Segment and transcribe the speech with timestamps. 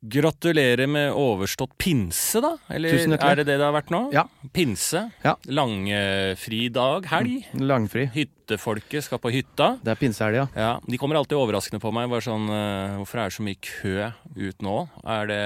[0.00, 2.54] Gratulerer med overstått pinse, da.
[2.72, 4.06] Eller er det det det har vært nå?
[4.16, 4.22] Ja.
[4.48, 5.02] Pinse.
[5.20, 5.34] Ja.
[5.44, 7.50] Langfridag, helg.
[7.60, 8.06] Langfri.
[8.14, 9.74] Hyttefolket skal på hytta.
[9.84, 10.46] Det er pinsehelg, ja.
[10.56, 12.08] Ja, De kommer alltid overraskende på meg.
[12.08, 14.06] Bare sånn, uh, Hvorfor er det så mye kø
[14.38, 14.76] ut nå?
[15.04, 15.42] Er det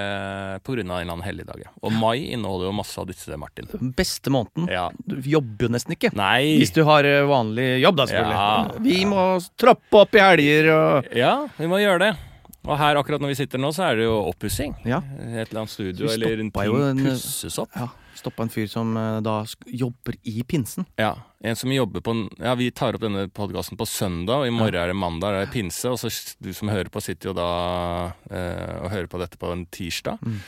[0.62, 0.76] pga.
[0.76, 1.64] en eller annen helligdag?
[1.64, 1.72] Ja.
[1.82, 3.66] Og mai inneholder jo masse av disse, Martin.
[3.98, 4.68] Beste måneden.
[4.70, 4.84] Ja.
[5.02, 6.12] Du jobber jo nesten ikke.
[6.14, 6.60] Nei!
[6.62, 8.38] Hvis du har eh, vanlig jobb, da, selvfølgelig.
[8.38, 8.86] Ja.
[8.86, 9.26] Vi må
[9.58, 12.12] troppe opp i helger og Ja, vi må gjøre det.
[12.64, 14.72] Og her akkurat når vi sitter nå, så er det jo oppussing.
[14.88, 15.02] Ja.
[15.20, 17.68] Et eller annet studio, eller en ting en- pusses opp.
[17.76, 20.86] ja, stoppa en fyr som eh, da jobber i pinsen.
[20.96, 21.14] Ja,
[21.44, 24.80] en som jobber på Ja, vi tar opp denne podkasten på søndag, og i morgen
[24.80, 25.90] er det mandag, det er pinse.
[25.92, 26.08] Og så
[26.40, 27.48] du som hører på, sitter jo da
[28.30, 30.16] eh, og hører på dette på en tirsdag.
[30.24, 30.40] Mm.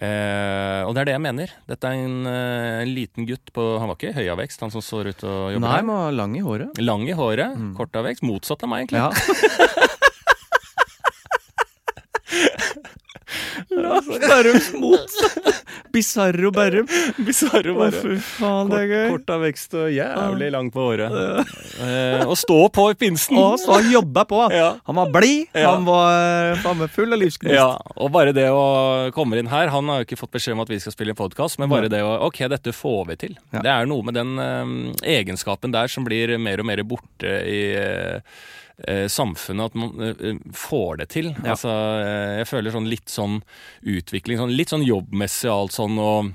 [0.00, 1.50] Eh, og det er det jeg mener.
[1.66, 4.70] Dette er en, eh, en liten gutt på Han var ikke høy av vekst, han
[4.70, 5.82] som står ut og jobber Nei, her.
[5.82, 6.78] Nei, men lang i håret.
[6.82, 7.72] Lang i håret, Mm.
[7.76, 8.22] kort av vekst.
[8.22, 9.02] Motsatt av meg, egentlig.
[9.02, 9.86] Ja.
[13.70, 15.16] Bærums mot.
[15.94, 16.86] Bizarro Bærum.
[17.26, 18.00] Bisarro Å, bare.
[18.02, 19.06] fy faen, det er gøy.
[19.14, 21.16] kort av vekst og jævlig lang på håret.
[21.82, 23.38] Eh, og stå på i pinsen!
[23.40, 24.38] Å, så han jobba på.
[24.44, 24.54] han.
[24.54, 24.68] Ja.
[24.86, 25.72] Han var blid, Ja.
[25.74, 27.56] han var faen meg full av livsgnist.
[27.56, 30.62] Ja, og bare det å komme inn her Han har jo ikke fått beskjed om
[30.64, 33.36] at vi skal spille en podkast, men bare det å Ok, dette får vi til.
[33.54, 33.62] Ja.
[33.64, 34.72] Det er noe med den um,
[35.02, 38.20] egenskapen der som blir mer og mer borte i eh,
[39.12, 41.32] samfunnet, at man eh, får det til.
[41.34, 41.54] Ja.
[41.54, 43.40] Altså, eh, jeg føler sånn litt sånn
[43.82, 46.30] utvikling, sånn, litt sånn jobbmessig og alt sånn, og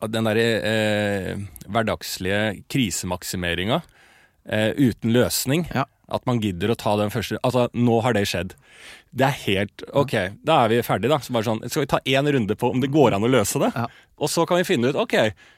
[0.00, 3.82] og den derre eh, hverdagslige krisemaksimeringa
[4.48, 5.66] eh, uten løsning.
[5.74, 5.84] Ja.
[6.10, 8.56] At man gidder å ta den første Altså, nå har det skjedd.
[9.12, 10.12] Det er helt Ok,
[10.46, 11.16] da er vi ferdige, da.
[11.18, 13.58] Så bare sånn, skal vi ta én runde på om det går an å løse
[13.58, 13.72] det?
[13.74, 13.88] Ja.
[14.20, 15.14] Og så kan vi finne ut Ok,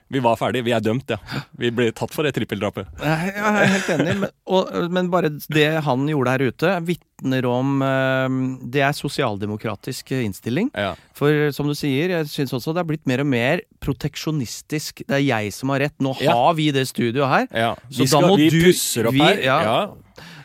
[0.09, 1.19] vi var ferdige, vi er dømt, ja.
[1.59, 2.89] Vi ble tatt for det trippeldrapet.
[3.03, 7.83] Jeg er helt enig, men, og, men bare det han gjorde her ute, vitner om
[7.84, 8.39] eh,
[8.72, 10.70] Det er sosialdemokratisk innstilling.
[10.72, 10.94] Ja.
[11.19, 15.05] For som du sier, jeg syns også det er blitt mer og mer proteksjonistisk.
[15.09, 15.97] Det er jeg som har rett.
[16.03, 17.47] Nå har vi det studioet her.
[17.53, 17.75] ja.
[17.91, 19.43] Så Vi, da må vi du- pusser opp vi- her.
[19.43, 19.91] ja.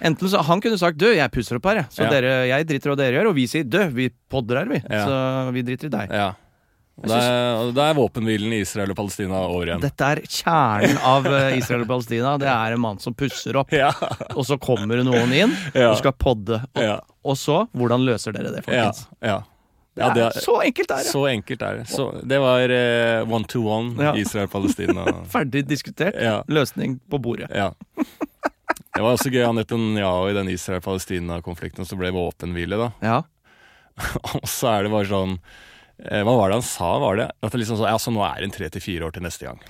[0.02, 1.86] Enten så Han kunne sagt 'du, jeg pusser opp her', jeg.
[1.92, 2.10] Så Ja.
[2.10, 3.30] dere, jeg driter i hva dere gjør.
[3.30, 4.84] Og vi sier 'du, vi podder her, vi'.
[4.90, 5.06] Ja.
[5.06, 6.10] Så vi driter i deg.
[6.12, 6.34] ja.
[7.00, 9.80] Da er, da er våpenhvilen i Israel og Palestina over igjen.
[9.82, 12.40] Dette er kjernen av eh, Israel og Palestina.
[12.40, 13.92] Det er en mann som pusser opp, Ja.
[14.36, 15.92] og så kommer noen inn Ja.
[15.92, 16.58] og skal podde.
[16.76, 17.00] Og, Ja.
[17.24, 19.06] og så, hvordan løser dere det, folkens?
[19.22, 19.44] ja.
[19.96, 21.06] Det Ja, er, det er- så enkelt er det.
[21.06, 21.88] Så enkelt er det.
[21.88, 23.94] Så det var eh, one to one.
[24.18, 25.06] Israel-Palestina.
[25.30, 26.16] Ferdig diskutert.
[26.48, 27.50] Løsning på bordet.
[27.54, 27.72] ja.
[28.98, 32.92] Det var også gøy han Netanyahu i den Israel-Palestina-konflikten, så ble våpenhvile, da.
[33.06, 33.18] Ja.
[34.42, 35.38] Og så er det bare sånn
[36.06, 36.92] eh, Hva var det han sa?
[37.02, 39.08] Var det at det liksom så, ja, så nå er det en tre til fire
[39.08, 39.62] år til neste gang?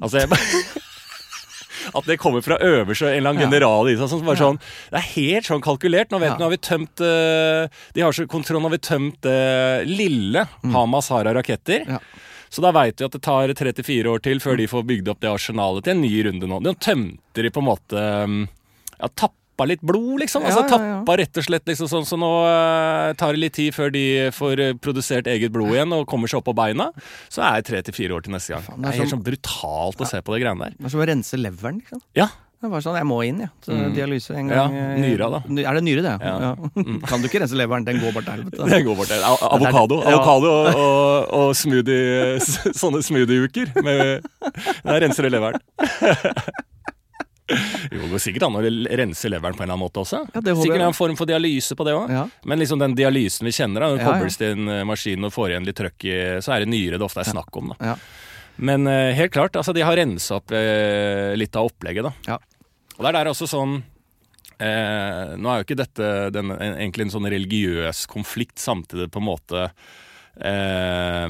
[0.00, 0.46] Altså, jeg bare
[1.96, 3.48] At det kommer fra øverste en eller annen Ja.
[3.50, 4.08] general i seg.
[4.10, 4.56] Sånn, som bare sånn,
[4.90, 6.10] det er helt sånn kalkulert.
[6.10, 6.38] Nå vet Ja.
[6.40, 10.46] nå har vi tømt uh, De har så kontroll, nå har vi tømt det lille
[10.74, 11.84] Hamas har av raketter.
[11.86, 11.92] Mm.
[11.94, 12.00] Ja.
[12.50, 14.84] Så da veit vi at det tar tre til fire år til før de får
[14.88, 16.58] bygd opp det arsenalet til en ny runde nå.
[16.64, 18.36] Nå tømte de på en måte um,
[19.00, 20.44] Ja, tappa litt blod, liksom.
[20.44, 20.94] Altså Ja, ja, ja.
[21.00, 24.04] tappa rett og slett liksom sånn, så nå uh, tar det litt tid før de
[24.36, 26.90] får eh, produsert eget blod igjen og kommer seg opp på beina.
[27.32, 28.64] Så er det tre til fire år til neste gang.
[28.66, 30.76] Faen, det det er er helt sånn brutalt å se på det greiene der.
[30.76, 32.02] Det er som å rense leveren, liksom.
[32.16, 32.28] Ja.
[32.56, 33.40] Det var sånn, Jeg må inn.
[33.44, 33.48] Ja.
[33.68, 33.90] Mm.
[33.94, 34.72] Dialyse en gang.
[34.74, 35.40] Ja, nyra, da.
[35.60, 36.14] Er det nyre, det?
[36.24, 36.54] Ja.
[36.72, 37.02] Mm.
[37.04, 37.84] Kan du ikke rense leveren?
[37.84, 38.68] Den går bare til helvete.
[38.72, 39.20] Den går bort til.
[39.28, 40.14] Avokado Ja.
[40.16, 42.40] avokado og, og, og smoothie,
[42.80, 43.74] sånne smoothie-uker.
[43.76, 45.60] Der renser du leveren.
[47.92, 48.62] Jo, det går sikkert an å
[49.00, 50.22] rense leveren på en eller annen måte også.
[50.34, 52.10] Ja, det sikkert en form for dialyse på det òg.
[52.10, 52.24] Ja.
[52.44, 55.28] Men liksom den dialysen vi kjenner, da, når det Ja, kobles til en eh, maskin
[55.28, 57.70] og får igjen litt trøkk i, så er det nyre det ofte er snakk om.
[57.74, 57.92] da.
[57.92, 57.96] Ja.
[58.56, 62.34] Men eh, helt klart, altså de har rensa opp eh, litt av opplegget, da.
[62.34, 62.38] Ja.
[62.96, 63.74] Og det er der også sånn
[64.56, 69.28] eh, Nå er jo ikke dette den, egentlig en sånn religiøs konflikt, samtidig på en
[69.28, 69.66] måte
[70.40, 71.28] eh,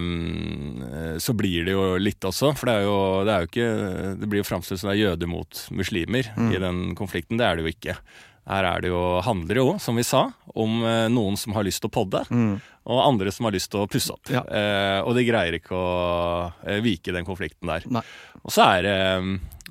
[1.23, 2.97] så blir det jo litt også, for det er jo,
[3.27, 3.69] det er jo ikke
[4.21, 6.53] Det blir jo framstilt som det er jøder mot muslimer Mm.
[6.55, 7.39] i den konflikten.
[7.39, 7.97] Det er det jo ikke.
[8.47, 10.25] Her er det jo, handler det jo, som vi sa,
[10.55, 12.61] om eh, noen som har lyst til å podde, Mm.
[12.87, 14.31] og andre som har lyst til å pusse opp.
[14.31, 14.45] Ja.
[14.47, 17.83] Eh, og de greier ikke å eh, vike den konflikten der.
[17.91, 18.03] Nei.
[18.45, 18.97] Og så er det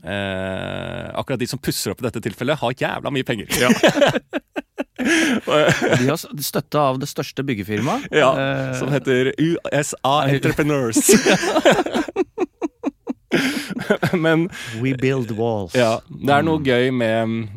[0.04, 3.48] eh, akkurat de som pusser opp i dette tilfellet, har jævla mye penger.
[5.06, 8.10] De har støtte av det største byggefirmaet.
[8.22, 11.00] Ja, Eh, som heter USA Entrepreneurs.
[14.14, 14.50] Men
[14.82, 15.76] We build walls.
[15.76, 17.50] ja, det er noe gøy med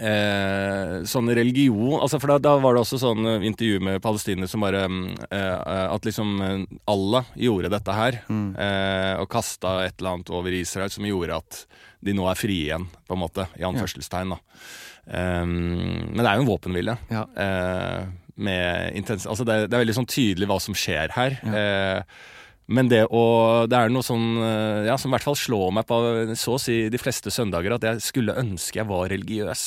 [0.00, 4.50] eh, sånn religion altså For da, da var det også sånn eh, intervju med palestinere
[4.50, 8.48] som bare eh, At liksom eh, Allah gjorde dette her, Mm.
[8.58, 11.62] eh, og kasta et eller annet over Israel som gjorde at
[12.06, 13.46] de nå er frie igjen, på en måte.
[13.58, 14.38] I anførselstegn, da.
[15.06, 15.50] Um,
[16.12, 16.96] men det er jo en våpenhvile.
[17.14, 17.24] Ja.
[18.36, 19.26] Med intens...
[19.26, 21.36] Altså det, er- det er veldig sånn tydelig hva som skjer her.
[21.46, 22.02] Eh,
[22.66, 23.20] men det å
[23.70, 26.00] Det er noe sånn eh, ja, som i hvert fall slår meg på
[26.36, 29.62] så å si de fleste søndager, at jeg skulle ønske jeg var religiøs.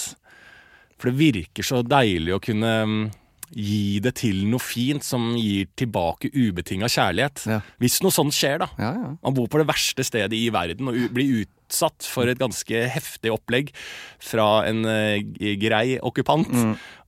[0.99, 2.99] For det virker så deilig å kunne mm,
[3.55, 7.45] gi det til noe fint som gir tilbake ubetinga kjærlighet.
[7.49, 7.61] Ja.
[7.81, 8.67] Hvis noe sånt skjer, da.
[8.77, 9.13] Ja, ja.
[9.23, 12.81] Man bor på det verste stedet i verden og blir blir utsatt for et ganske
[12.89, 13.71] heftig opplegg
[14.19, 15.21] fra en eh,
[15.61, 16.49] grei okkupant.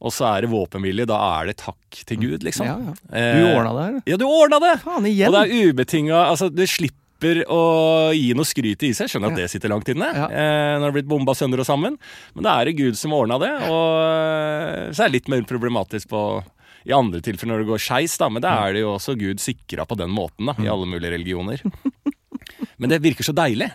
[0.02, 1.08] Og så er det våpenvilje.
[1.10, 2.66] Da er det takk til Gud, liksom.
[2.69, 2.96] Ja, ja.
[3.12, 4.00] Eh, Du ordna det her.
[4.13, 4.75] Ja, du ordna det!
[4.86, 5.30] Faen, igjen.
[5.30, 7.60] Og det er ubetinga Altså, du slipper å
[8.18, 9.10] gi noe skryt i seg.
[9.12, 9.44] Skjønner at Ja.
[9.46, 10.25] det sitter langt inne Ja.
[10.30, 11.98] eh, når det har blitt bomba sønder og sammen.
[12.36, 13.52] Men det er det Gud som ordna det.
[13.69, 16.24] Og eh, så er det litt mer problematisk på
[16.90, 18.28] i andre tilfeller når det går skeis, da.
[18.30, 20.56] Men det er det jo også Gud sikra på den måten, da.
[20.58, 21.62] I alle mulige religioner.
[22.81, 23.69] Men det virker så deilig.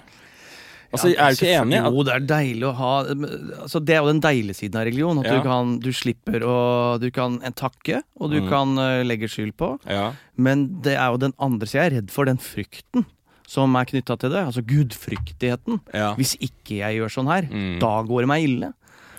[0.97, 1.81] Altså, Ja, er du ikke enig?
[1.85, 5.19] Jo, det er deilig å ha altså, Det er jo den deilige siden av religion.
[5.21, 5.37] At Ja.
[5.37, 6.57] du, kan, du slipper å
[7.01, 8.49] Du kan en takke, og du Mm.
[8.49, 9.79] kan uh, legge skyld på.
[9.87, 10.13] Ja.
[10.37, 11.85] Men det er jo den andre sida.
[11.85, 13.05] Jeg er redd for den frykten
[13.47, 14.43] som er knytta til det.
[14.45, 15.81] Altså gudfryktigheten.
[16.19, 17.79] Hvis ikke jeg gjør sånn her, Mm.
[17.81, 18.73] da går det meg ille.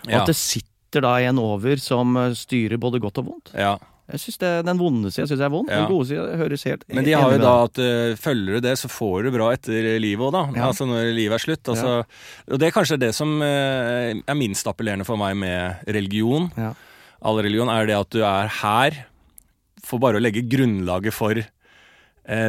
[0.06, 3.54] Og at det sitter da en over som eh, styrer både godt og vondt.
[3.54, 3.76] ja.
[4.08, 5.68] Jeg synes det, Den vonde sida syns jeg er vond.
[5.68, 5.82] Ja.
[5.82, 8.74] Den gode sida høres helt Men de har jo da at uh, følger du det,
[8.80, 10.44] så får du bra etter livet òg, da.
[10.56, 10.70] Ja.
[10.70, 11.72] Altså når livet er slutt.
[11.74, 11.92] Altså,
[12.48, 16.48] Og det er kanskje det som uh, er minst appellerende for meg med religion.
[16.56, 16.72] Ja.
[17.28, 19.02] All religion er det at du er her
[19.84, 21.38] for bare å legge grunnlaget for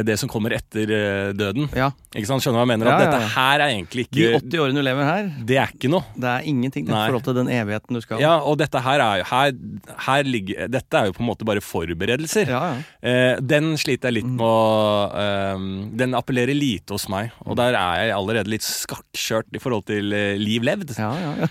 [0.04, 1.68] det som kommer etter eh, døden.
[1.76, 1.90] Ja.
[2.12, 2.42] Ikke sant?
[2.44, 2.90] Skjønner du hva jeg mener?
[2.90, 5.56] At Ja, ja, dette her er egentlig ikke De 80 årene du lever her, Det
[5.62, 6.04] er ikke noe.
[6.18, 9.20] det er ingenting i forhold til den evigheten du skal Ja, og dette her er
[9.22, 9.52] jo her,
[10.06, 12.50] her ligger, Dette er jo på en måte bare forberedelser.
[12.50, 12.82] Ja, ja.
[13.00, 14.58] Eh, den sliter jeg litt med å
[15.22, 15.68] ehm,
[16.02, 17.30] Den appellerer lite hos meg.
[17.46, 20.96] Og der er jeg allerede litt skartkjørt i forhold til eh, liv levd.
[20.98, 21.50] ja, ja, ja.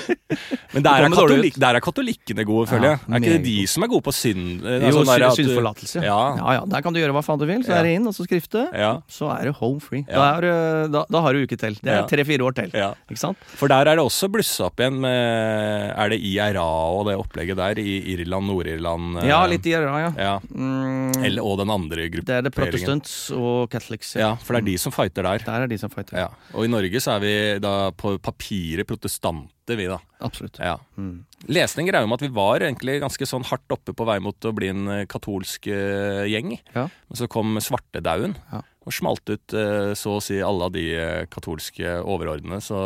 [0.74, 3.00] Men der er, katolik, der er katolikkene gode, føler jeg.
[3.10, 4.62] Er ikke det de som er gode på synd?
[4.62, 6.02] Eh, Jo, sånn syndforlatelse.
[6.06, 6.18] Ja.
[6.38, 6.66] ja, ja.
[6.70, 7.59] Der kan du gjøre hva faen du vil.
[7.62, 7.78] Så Ja.
[7.80, 8.66] er det inn, og så skrifte.
[8.76, 9.00] Ja.
[9.08, 10.02] Så er det home free.
[10.08, 11.74] Da, er, da, da har du uke til.
[11.80, 12.70] Det er tre-fire år til.
[13.10, 13.36] Ikke sant?
[13.58, 17.56] For der er det også blussa opp igjen med Er det IRA og det opplegget
[17.56, 19.18] der i Irland, Nord-Irland?
[19.22, 20.10] eh, Ja, litt IRA, ja.
[20.16, 20.38] Ja.
[20.54, 24.14] Mm, Eller, og den andre det er det protestants og catholics.
[24.16, 25.38] Ja, for det er de som fighter der.
[25.44, 26.16] Der er de som fighter.
[26.18, 26.28] Ja.
[26.54, 29.48] Og i Norge så er vi da på papiret protestanter,
[29.78, 29.98] vi da.
[30.24, 30.58] Absolutt.
[30.62, 30.76] Ja.
[30.96, 31.24] Mm.
[31.52, 34.48] Leste en greie om at vi var egentlig ganske sånn hardt oppe på vei mot
[34.48, 36.54] å bli en eh, katolsk uh, gjeng.
[36.74, 36.86] Ja.
[36.88, 38.62] Men så kom svartedauden Ja.
[38.86, 42.62] og smalt ut uh, så å si alle av de uh, katolske overordnene.
[42.64, 42.80] Så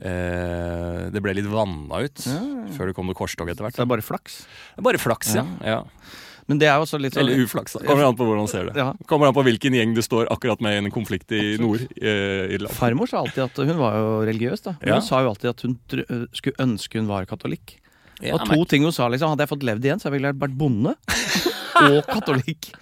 [0.00, 2.22] det ble litt vanna ut
[2.72, 3.74] før det kom noe korstog etter hvert.
[3.76, 4.38] Så det er bare flaks.
[4.80, 5.42] Bare flaks, ja.
[5.60, 5.82] ja.
[6.48, 7.72] Men det er jo også litt sånn Eller uflaks.
[7.76, 7.84] da.
[7.86, 8.76] Kommer an på hvordan man ser det.
[8.80, 8.92] Ja.
[9.10, 12.72] Kommer an på hvilken gjeng du står akkurat med i en konflikt i Nord-Irland.
[12.76, 14.76] Farmor sa alltid at hun var jo religiøs, da.
[14.80, 14.94] Men Ja.
[15.00, 15.78] Hun sa jo alltid at hun
[16.32, 17.76] skulle ønske hun var katolikk.
[18.20, 19.30] Ja, og to ting hun sa, liksom.
[19.32, 20.94] Hadde jeg fått levd igjen, så ville jeg vært bonde
[21.88, 22.72] og katolikk.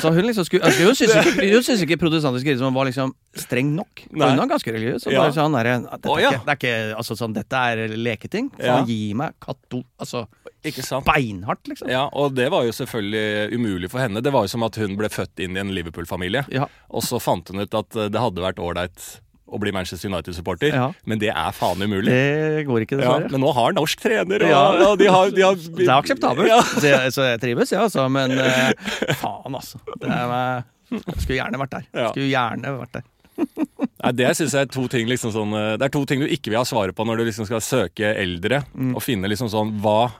[0.00, 3.14] Så hun liksom skulle altså, Hun syntes ikke, hun syntes ikke protestantisk kristendom var liksom
[3.38, 4.02] streng nok.
[4.10, 5.06] Hun var ganske religiøs.
[5.08, 5.22] Og Ja.
[5.24, 6.30] bare sånn derre dette, er ja.
[6.36, 8.50] det er ikke altså, sånn, dette er leketing.
[8.60, 8.80] Ja.
[8.86, 9.84] gi meg katol...
[10.00, 10.26] Altså
[10.64, 11.06] Ikke sant?
[11.08, 11.88] beinhardt, liksom.
[11.88, 14.20] Ja, og det var jo selvfølgelig umulig for henne.
[14.20, 16.44] Det var jo som at hun ble født inn i en Liverpool-familie.
[16.52, 16.68] Ja.
[16.90, 19.20] Og så fant hun ut at det hadde vært ålreit
[19.50, 20.92] å bli Manchester United-supporter, Ja.
[21.04, 22.06] men det er faen umulig.
[22.10, 24.64] Det går ikke, ja, men nå har norsk trener, og Ja.
[24.80, 26.48] ja, de har, de har det er akseptabelt.
[26.48, 26.60] Ja.
[26.80, 28.08] Det, så jeg trives, ja, altså.
[28.10, 28.72] Men eh,
[29.20, 29.80] faen, altså.
[30.00, 31.88] Det er, jeg skulle gjerne vært der.
[32.12, 33.08] Skulle gjerne vært der.
[34.04, 36.26] Nei, det synes jeg er to ting liksom sånn eh, Det er to ting du
[36.28, 38.62] ikke vil ha svaret på når du liksom skal søke eldre,
[38.94, 40.10] og finne liksom sånn Hva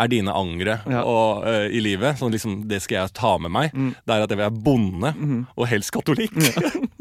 [0.00, 0.90] er dine angre Mm.
[0.96, 1.02] Ja.
[1.06, 2.16] og, uh, i livet?
[2.18, 3.70] Sånn liksom, Det skal jeg ta med meg.
[3.76, 3.92] Mm.
[3.94, 5.44] Det er at jeg vil være bonde, Mm-hmm.
[5.56, 6.34] og helst katolikk.
[6.34, 6.70] Ja,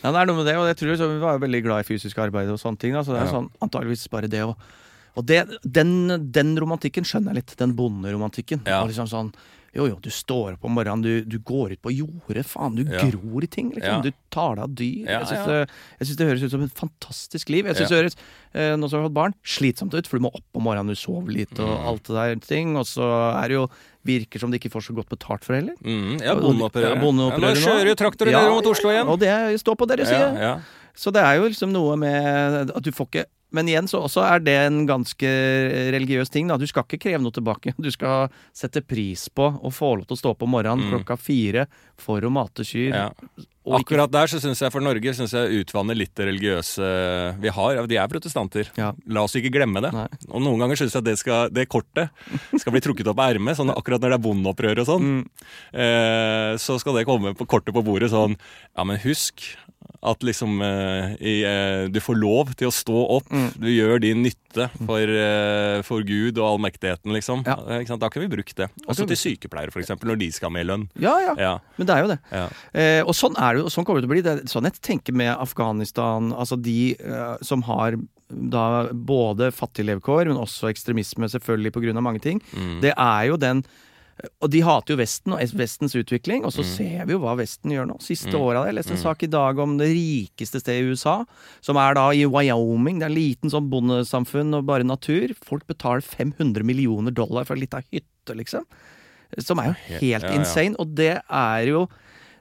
[0.00, 1.88] det er noe med det, og jeg tror så, vi var jo veldig glad i
[1.90, 2.94] fysisk arbeid og sånne ting.
[2.96, 3.32] Da, så det er Ja.
[3.38, 4.56] sånn, antageligvis bare det å
[5.18, 7.56] Og det, den, den romantikken skjønner jeg litt.
[7.58, 8.60] Den bonderomantikken.
[8.64, 8.84] Ja.
[8.86, 9.32] Liksom sånn
[9.74, 12.82] Jo, jo, du står opp om morgenen, du, du går ut på jordet, faen, du
[12.82, 13.04] Ja.
[13.10, 13.98] gror i ting, liksom.
[13.98, 14.00] Ja.
[14.02, 15.04] Du tar deg av dyr.
[15.06, 15.46] Ja, jeg syns ja.
[15.46, 15.70] det,
[16.08, 17.66] synes det høres ut som et fantastisk liv.
[17.66, 17.96] Jeg syns Ja.
[17.96, 18.16] det høres,
[18.54, 20.88] eh, nå som jeg har fått barn, slitsomt ut, for du må opp om morgenen,
[20.88, 21.86] du sover lite og Mm.
[21.86, 22.76] alt det der ting.
[22.76, 23.02] Og så
[23.44, 23.68] er det jo
[24.06, 25.74] Virker som de ikke får så godt betalt for heller.
[25.84, 26.94] Mm, ja, bondeopprøret.
[26.96, 27.66] ja, bondeopprøret nå nå.
[27.66, 29.08] kjører jo traktorer Ja, mot Oslo igjen.
[29.12, 30.30] Og det står på deres side.
[30.40, 30.54] Ja, ja.
[30.96, 34.22] Så det er jo liksom noe med at du får ikke Men igjen så også
[34.22, 35.26] er det en ganske
[35.90, 36.46] religiøs ting.
[36.46, 37.74] da Du skal ikke kreve noe tilbake.
[37.82, 40.92] Du skal sette pris på å få lov til å stå opp om morgenen Mm.
[41.02, 41.66] klokka fire
[41.98, 42.94] for å mate kyr.
[42.94, 43.10] Ja.
[43.78, 46.90] Akkurat der så syns jeg for Norge synes jeg utvanner litt det religiøse
[47.40, 47.80] vi har.
[47.86, 48.70] De er protestanter.
[48.76, 48.90] Ja.
[49.06, 49.92] La oss ikke glemme det.
[49.94, 50.08] Nei.
[50.30, 52.10] Og noen ganger syns jeg at det, skal, det kortet
[52.58, 53.56] skal bli trukket opp av ermet.
[53.60, 55.24] Sånn akkurat når det er bondeopprør og sånn, Mm.
[55.72, 58.34] eh, så skal det komme på kortet på bordet sånn
[58.76, 59.42] Ja, men husk
[60.02, 63.28] at liksom eh, i, eh, du får lov til å stå opp.
[63.30, 63.48] Mm.
[63.60, 67.44] Du gjør din nytte for, eh, for Gud og allmektigheten, liksom.
[67.46, 67.56] Ja.
[67.78, 67.84] Eh?
[68.00, 68.70] Da kan vi bruke det.
[68.86, 70.88] Også til sykepleiere, eksempel, når de skal ha mer lønn.
[70.98, 72.18] ja, ja, Ja, men det er jo det.
[72.32, 72.46] ja.
[72.74, 74.24] Eh, og sånn er det jo, sånn kommer det til å bli.
[74.26, 77.96] Det er sånn jeg tenker med Afghanistan, altså de eh, som har
[78.30, 82.40] da både fattiglevekår, men også ekstremisme, selvfølgelig av mange ting.
[82.54, 82.80] Mm.
[82.80, 83.64] Det er jo den
[84.42, 86.70] og de hater jo Vesten og Vestens utvikling, og så Mm.
[86.76, 87.96] ser vi jo hva Vesten gjør nå.
[88.02, 91.24] Siste året Jeg leste en sak i dag om det rikeste stedet i USA,
[91.60, 92.98] som er da i Wyoming.
[93.00, 95.34] Det er en liten sånn bondesamfunn og bare natur.
[95.42, 98.64] Folk betaler 500 millioner dollar for ei lita hytte, liksom.
[99.38, 100.38] Som er jo helt Ja, ja.
[100.38, 100.76] insane.
[100.78, 101.88] Og det er jo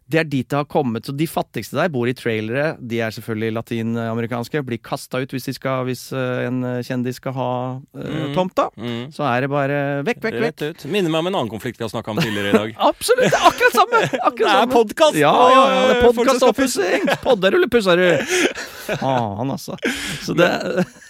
[0.09, 1.05] det er dit det har kommet.
[1.05, 2.71] Så de fattigste der bor i trailere.
[2.81, 4.63] De er selvfølgelig latinamerikanske.
[4.65, 8.33] Blir kasta ut hvis, de skal, hvis eh, en kjendis skal ha uh, Mm.
[8.33, 8.65] tomta.
[8.75, 9.11] Mm.
[9.13, 10.45] Så er det bare vekk, vekk, vekk.
[10.47, 10.85] Rett ut.
[10.89, 12.73] Minner meg om en annen konflikt vi har snakka om tidligere i dag.
[12.89, 13.29] Absolutt!
[13.29, 14.01] Det er akkurat samme!
[14.29, 15.19] Akkurat Det er podkast!
[15.21, 16.25] Ja, ja, ja, det er Folk og pussing!
[16.25, 17.07] podkastoppussing!
[17.23, 18.09] Podder eller pusser du?
[19.03, 19.77] Faen, altså.
[20.25, 20.49] Så det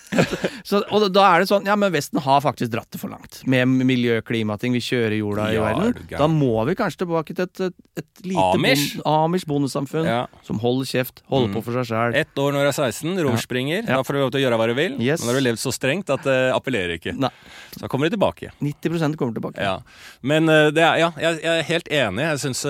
[0.70, 3.42] så, Og da er det sånn Ja, men Vesten har faktisk dratt det for langt.
[3.50, 4.74] Med miljø- klimating.
[4.74, 6.08] Vi kjører jorda i Ja, er verden.
[6.12, 8.86] Da må vi kanskje tilbake til et, et, et lite Amish?
[9.04, 10.22] Bon, Amish bondesamfunn Ja.
[10.48, 11.56] som holder kjeft, holder Mm.
[11.58, 12.16] på for seg sjæl.
[12.20, 13.84] Ett år når du er 16, romspringer.
[13.86, 14.00] Ja.
[14.00, 14.98] Da får du lov til å gjøre hva du vil.
[15.02, 15.22] Yes.
[15.22, 17.14] Men da har du levd så strengt at det appellerer ikke.
[17.18, 17.32] Nei,
[17.74, 18.52] Så da kommer de tilbake.
[18.62, 19.62] 90% kommer tilbake.
[19.62, 19.78] Ja.
[20.22, 22.26] Men uh, det er, ja, jeg, jeg er helt enig.
[22.30, 22.66] Jeg syns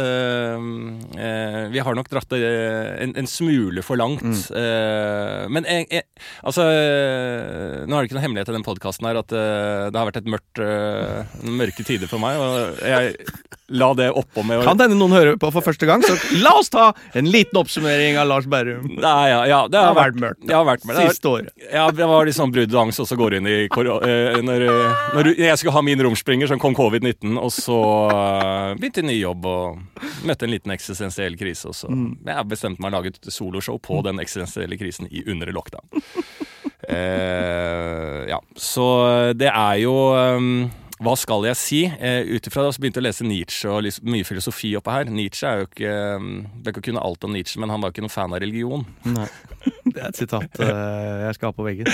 [1.74, 4.24] vi har nok dratt det eh, en, en smule for langt.
[4.26, 4.38] Mm.
[4.60, 5.68] Eh, men
[6.44, 7.29] altså eh,
[7.90, 10.22] Nå er det ikke noe hemmelighet i den podkasten her at eh, det har vært
[10.22, 12.40] et mørkt, eh, mørke tider for meg.
[12.40, 13.16] Og jeg
[13.70, 16.56] la det oppå med å Kan denne noen høre på for første gang, så la
[16.60, 18.88] oss ta en liten oppsummering av Lars Berrum.
[18.98, 20.42] Nei, ja, ja, det Det har har vært mørkt.
[20.48, 21.14] Det har vært mørkt.
[21.14, 21.52] Siste året.
[21.70, 25.08] Ja, det var litt sånn brudd og angst også går inn i eh, når, eh,
[25.16, 29.20] når jeg skulle ha min romspringer, som kom covid-19, og så eh, begynte en ny
[29.20, 31.70] jobb og møtte en liten eksistensiell krise.
[31.70, 35.54] Og så jeg bestemte meg å lage et soloshow på den eksistensielle krisen i under
[35.56, 35.90] lockdown.
[36.88, 38.86] Eh, ja, så
[39.36, 40.70] det er jo eh,
[41.00, 41.78] hva skal jeg si?
[41.88, 44.92] Eh, Ut ifra det så begynte jeg å lese Nietzsche og liksom mye filosofi oppe
[44.92, 45.08] her.
[45.08, 45.94] Nietzsche er jo ikke
[46.66, 48.84] Det kan kunne alt om Nietzsche, men han var ikke noen fan av religion.
[49.08, 49.28] Nei.
[49.86, 51.88] Det er et sitat eh, jeg skal ha på veggen.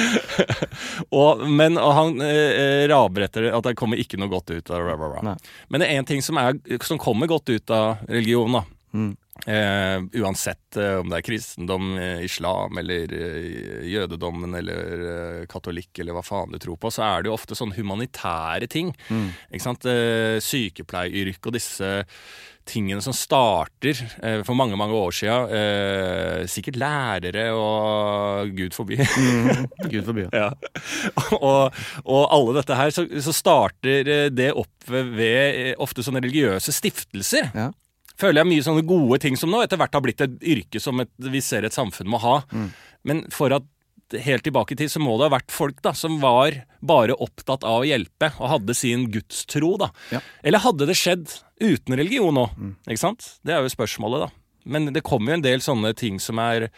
[1.22, 4.89] Og, men og han eh, raber etter at det kommer ikke noe godt ut av.
[5.25, 5.36] Nei.
[5.70, 8.65] Men det er én ting som, er, som kommer godt ut av religion, da.
[8.98, 9.13] Mm.
[9.44, 16.00] Eh, uansett eh, om det er kristendom, eh, islam eller eh, jødedommen eller eh, katolikk
[16.01, 18.89] eller hva faen du tror på, så er det jo ofte sånne humanitære ting.
[19.12, 19.27] Mm.
[19.51, 19.86] Ikke sant?
[19.92, 21.92] Eh, sykepleieryrket og disse
[22.65, 24.00] tingene som starter
[24.48, 25.13] for mange, mange år.
[25.54, 28.98] Eh, sikkert lærere og gud forbi.
[28.98, 29.68] Mm.
[29.92, 30.25] Gud forby.
[30.34, 30.48] Ja.
[31.38, 37.51] og, og alle dette her, så, så starter det opp ved, ofte sånne religiøse stiftelser.
[37.54, 37.70] Ja.
[38.19, 41.01] Føler jeg mye sånne gode ting som nå etter hvert har blitt et yrke som
[41.03, 42.38] et, vi ser et samfunn må ha.
[42.51, 42.69] Mm.
[43.05, 43.67] Men for at
[44.25, 47.65] helt tilbake i tid så må det ha vært folk da som var bare opptatt
[47.65, 49.75] av å hjelpe og hadde sin gudstro.
[49.81, 49.89] da.
[50.13, 50.22] Ja.
[50.43, 51.27] Eller hadde det skjedd
[51.62, 52.53] uten religion òg?
[52.57, 52.75] Mm.
[52.86, 53.31] Ikke sant?
[53.45, 54.62] Det er jo spørsmålet, da.
[54.65, 56.69] Men det kommer jo en del sånne ting som er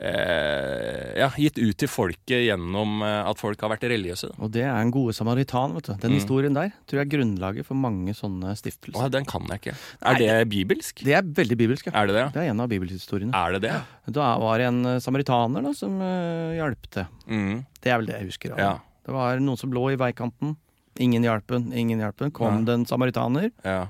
[0.00, 4.30] eh, ja, gitt ut til folket gjennom eh, at folk har vært religiøse.
[4.32, 4.36] Da.
[4.44, 5.94] Og det er en gode samaritan, vet du.
[6.02, 6.18] Den Mm.
[6.20, 9.06] historien der tror jeg er grunnlaget for mange sånne stiftelser.
[9.06, 9.74] Å, den kan jeg ikke.
[10.02, 11.02] Er det bibelsk?
[11.04, 11.92] Det er veldig bibelsk, ja.
[12.02, 12.26] Er det det?
[12.34, 13.34] Det er en av bibelhistoriene.
[13.34, 13.74] Er det det?
[14.14, 17.06] Da var det en eh, samaritaner da, som uh, hjalp til.
[17.26, 17.66] Mm.
[17.82, 18.56] Det er vel det jeg husker.
[18.58, 18.78] Ja.
[19.04, 20.56] Det var noen som lå i veikanten.
[20.98, 22.30] Ingen hjalp den, ingen hjalp den.
[22.34, 22.64] Kom Ja.
[22.66, 23.88] det en samaritaner Ja.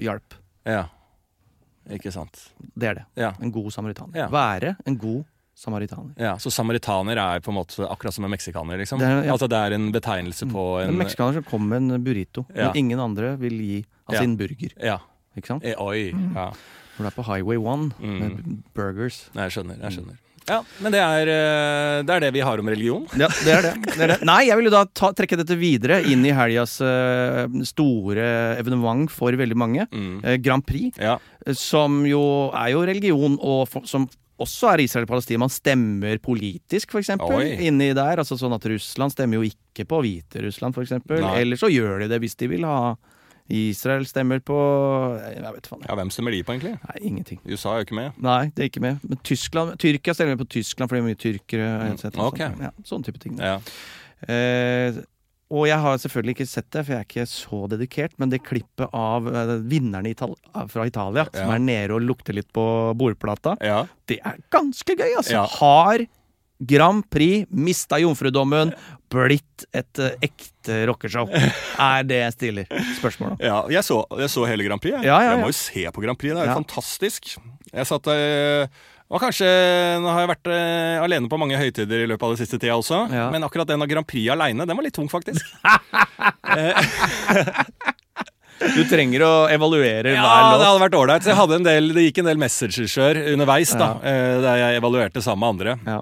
[0.00, 0.34] hjalp.
[0.64, 0.86] ja.
[1.90, 2.36] Ikke sant.
[2.78, 3.04] Det er det.
[3.16, 3.32] Ja.
[3.42, 4.28] En god samaritaner.
[4.30, 5.24] Være en god
[5.60, 6.14] samaritaner.
[6.16, 6.34] ja.
[6.40, 8.98] Så samaritaner er på en måte akkurat som en meksikaner, liksom?
[9.02, 9.32] Det er- ja.
[9.34, 12.68] Altså det er en betegnelse på En en meksikaner som kom med en burrito, Ja.
[12.72, 14.72] men ingen andre vil gi av altså sin burger.
[14.82, 14.98] Ja.
[15.36, 15.64] Ikke sant?
[15.64, 16.10] E Oi.
[16.34, 16.50] Ja.
[16.98, 18.18] Når du er på Highway 1 Mm.
[18.20, 19.28] med burgers.
[19.34, 19.78] Nei, jeg skjønner.
[19.80, 20.16] Jeg skjønner.
[20.48, 23.06] Ja, men det er, eh, det er det vi har om religion.
[23.16, 23.74] Ja, det er det.
[23.84, 24.22] det, er det.
[24.24, 29.08] Nei, jeg vil jo da ta, trekke dette videre inn i helgas uh, store evenement
[29.12, 29.86] for veldig mange.
[29.92, 30.24] Mm.
[30.24, 31.18] Uh, Grand Prix, Ja.
[31.52, 34.08] som jo er jo religion, og for, som
[34.40, 35.42] også er Israel-Palestina.
[35.44, 38.22] Man stemmer politisk, eksempel, inni der.
[38.22, 41.24] Altså sånn at Russland stemmer jo ikke på Hviterussland, eksempel.
[41.36, 42.94] Eller så gjør de det hvis de vil ha
[43.50, 44.56] Israel stemmer på
[45.18, 45.82] Jeg vet faen.
[45.88, 46.76] ja, hvem stemmer de på, egentlig?
[46.86, 47.40] Nei, ingenting.
[47.48, 48.20] USA er jo ikke med.
[48.22, 49.00] Nei, det er ikke med.
[49.02, 51.70] Men Tyskland, Tyrkia stemmer på Tyskland, for det er mye tyrkere.
[51.90, 52.52] Mm, okay.
[52.54, 52.62] ok.
[52.68, 53.40] Ja, sånne type ting.
[53.42, 53.56] Ja.
[54.30, 55.00] Eh,
[55.50, 58.42] og jeg har selvfølgelig ikke sett det, for jeg er ikke så dedikert, men det
[58.46, 60.36] klippet av vinneren vinnerne Ital
[60.70, 61.42] fra Italia, Ja.
[61.42, 62.64] som er nede og lukter litt på
[62.96, 63.84] bordplata, Ja.
[64.06, 65.32] det er ganske gøy, altså.
[65.32, 65.46] Ja.
[65.58, 66.06] Har
[66.60, 68.74] Grand Prix mista jomfrudommen,
[69.10, 71.26] blitt et uh, ekte rockeshow?
[71.80, 72.66] Er det jeg stiller
[73.00, 73.38] Spørsmål, om.
[73.40, 74.92] Ja, jeg så, jeg så hele Grand Prix.
[74.98, 76.34] Jeg, Ja, ja, jeg må jo se på Grand Prix.
[76.34, 76.58] Det er jo Ja.
[76.60, 77.32] fantastisk.
[77.72, 78.66] Jeg satt eh,
[79.10, 79.46] og kanskje,
[80.00, 82.76] Nå har jeg vært uh, alene på mange høytider i løpet av det siste tida
[82.78, 83.26] også, Ja.
[83.34, 85.42] men akkurat den av Grand Prix aleine, den var litt tung, faktisk.
[88.60, 91.24] Du trenger å evaluere Ja, hver det hadde vært ålreit.
[91.24, 94.80] Så jeg hadde en del, det gikk en del messager underveis, da, eh, der jeg
[94.82, 95.76] evaluerte sammen med andre.
[95.88, 96.00] Ja.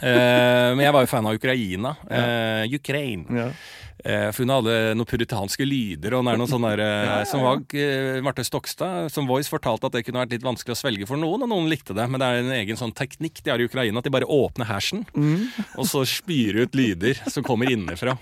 [0.00, 1.92] Eh, men jeg var jo fan av Ukraina.
[2.08, 3.50] Eh, Ukraine.
[4.04, 7.42] Eh, for hun hadde noen puritanske lyder, og det er noe sånn der eh, Som
[7.44, 11.08] var eh, Marte Stokstad som voice fortalte at det kunne vært litt vanskelig å svelge
[11.10, 12.06] for noen, og noen likte det.
[12.08, 14.70] Men det er en egen sånn teknikk de har i Ukraina, at de bare åpner
[14.70, 15.48] hersen, Mm.
[15.76, 18.16] og så spyr ut lyder som kommer innenfra.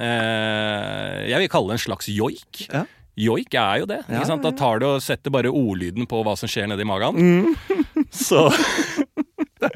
[0.00, 2.64] Eh, jeg vil kalle det en slags joik.
[2.72, 2.84] Ja.
[3.14, 4.00] Joik er jo det.
[4.10, 7.14] Ja, ja, Da tar du og setter bare ordlyden på hva som skjer nedi magen.
[7.14, 8.08] Mm.
[8.10, 8.48] Så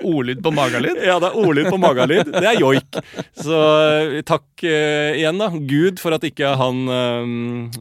[0.09, 0.99] Ordlyd på magalyd.
[1.05, 2.33] ja, det er ordlyd på magalyd.
[2.33, 3.01] Det er joik.
[3.39, 5.51] Så eh, takk uh, igjen, da.
[5.69, 7.79] Gud for at ikke han uh,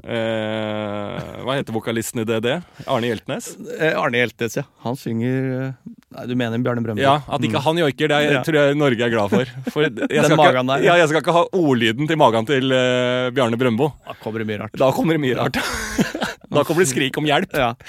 [1.44, 2.58] Hva heter vokalisten i DD?
[2.86, 3.54] Arne Hjeltnes?
[3.94, 4.66] Arne Hjeltnes, ja.
[4.86, 5.74] Han synger
[6.18, 7.04] Nei, du mener Bjarne Brøndbo?
[7.04, 8.44] Ja, At ikke han joiker, det er, Ja.
[8.46, 9.50] tror jeg Norge er glad for.
[9.74, 10.96] For jeg Den skal, ikke, der, ja.
[11.02, 13.92] jeg skal ikke ha ordlyden til magen til uh, Bjarne Brøndbo.
[14.08, 14.78] Da kommer det mye rart.
[14.80, 15.60] Da kommer det mye rart.
[16.48, 17.52] Da kommer det skrik om hjelp.
[17.52, 17.74] Ja.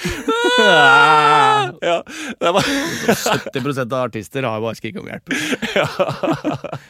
[0.59, 2.02] Ja,
[2.40, 5.28] det var 70% av artister har bare skrik om hjelp.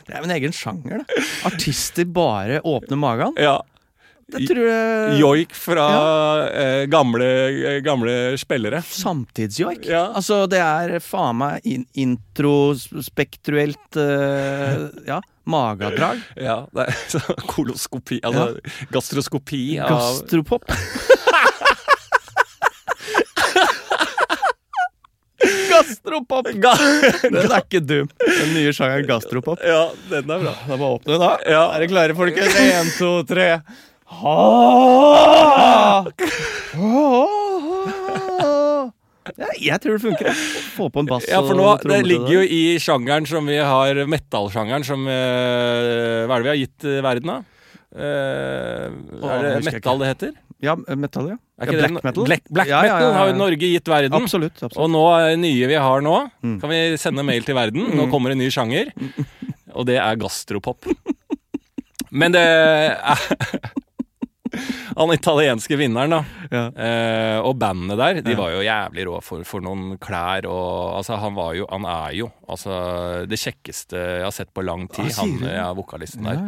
[0.06, 1.22] Det er min egen sjanger, da.
[1.46, 3.34] Artister bare åpner magen.
[3.38, 3.62] ja.
[4.28, 5.84] Det tror jeg Joik fra
[6.52, 7.24] eh, gamle,
[7.80, 8.82] gamle spillere.
[8.84, 9.86] Samtidsjoik.
[9.88, 10.12] Ja.
[10.12, 16.20] Altså, det er faen meg in introspektruelt uh, Ja, magadrag.
[16.36, 18.60] Ja, det er koloskopi Altså
[18.92, 20.68] gastroskopi av Gastropop.
[25.70, 26.48] Gastropop!
[26.52, 28.08] Den er ikke dum.
[28.24, 29.60] Den nye sjangeren gastropop.
[29.64, 30.54] Ja, den er bra.
[30.66, 31.30] Da bare åpne den, da.
[31.46, 31.62] Ja.
[31.74, 32.58] Er dere klare, folkens?
[32.64, 33.48] Én, to, tre.
[34.18, 34.34] Ha!
[39.38, 40.30] Ja, jeg tror det funker.
[40.74, 43.46] Få på en bass Ja, for og nå, tromme Det ligger jo i sjangeren som
[43.50, 47.38] vi har Metallsjangeren som eh, Hva er det vi har gitt eh, verden, da?
[47.98, 50.32] Eh, er det metal det heter?
[50.60, 51.36] Ja, metal, ja.
[51.62, 52.24] Ja black metal.
[52.26, 53.34] Black, black Ja, ja, ja, metal har jo.
[53.38, 54.14] Norge gitt verden.
[54.18, 54.56] Absolutt.
[54.58, 54.78] absolutt.
[54.82, 56.60] Og nå er nye vi har nå, Mm.
[56.60, 57.86] kan vi sende mail til verden.
[57.94, 58.90] Nå kommer en ny sjanger,
[59.74, 60.86] og det er gastropop.
[62.10, 62.96] Men det er
[64.98, 66.20] Han italienske vinneren, da.
[66.52, 66.64] Ja.
[66.72, 71.18] Eh, og bandet der, de var jo jævlig rå for, for noen klær og Altså,
[71.20, 75.10] han var jo Han er jo altså det kjekkeste jeg har sett på lang tid,
[75.12, 76.38] Ah, han ja, vokalisten der.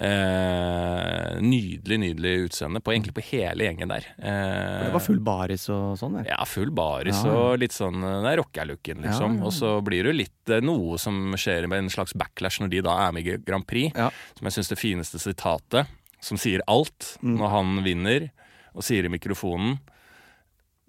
[0.00, 4.06] Eh, nydelig, nydelig utseende på egentlig på hele gjengen der.
[4.18, 8.00] Eh, Det var full baris og sånn, der ja, full baris Ja, og litt sånn
[8.04, 9.38] eh, Det er rockerlooken, liksom.
[9.40, 9.46] Ja.
[9.48, 12.72] Og så blir det jo litt eh, noe som skjer med en slags backlash når
[12.74, 13.96] de da er med i Grand Prix.
[14.38, 15.88] Som jeg syns det fineste sitatet,
[16.20, 17.36] som sier alt, Mm.
[17.38, 18.30] når han vinner
[18.74, 19.78] og sier i mikrofonen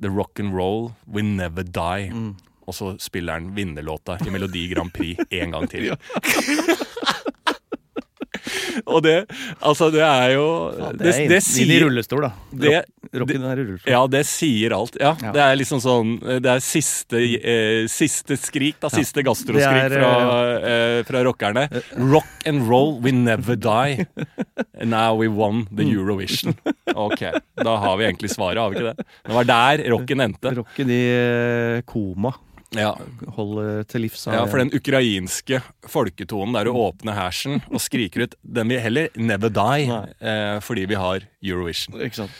[0.02, 2.10] The rock and roll will never die.
[2.10, 2.36] Mm.
[2.68, 5.92] Og så spiller han vinnerlåta i Melodi Grand Prix en gang til.
[8.86, 9.16] og det
[9.62, 10.46] Altså, det er jo
[10.78, 12.32] Ja, det, det, inn- inn i rullestol, da.
[12.54, 12.82] det,
[13.14, 13.92] Rocken er i rullestol.
[13.92, 14.96] ja, det sier alt.
[15.02, 15.32] Ja, Ja.
[15.36, 18.90] Det er liksom sånn Det er siste, eh, siste skrik, da.
[18.94, 20.12] Siste gastroskrik fra,
[20.62, 21.66] eh, fra rockerne.
[21.98, 24.06] Rock and roll, we never die.
[24.84, 25.94] Now we won the Mm.
[25.98, 26.56] Eurovision.
[26.96, 27.22] Ok,
[27.64, 29.06] da har vi egentlig svaret, har vi ikke det?
[29.28, 30.56] Det var der rocken endte.
[30.58, 32.34] Rocken i eh, koma.
[32.78, 32.94] Ja,
[33.36, 34.22] Holder til livs.
[34.32, 35.60] ja for den ukrainske
[35.92, 40.86] folketonen der du åpner hersen og skriker ut 'den vil heller never die', eh, fordi
[40.88, 42.00] vi har Eurovision.
[42.00, 42.32] Ikke sant?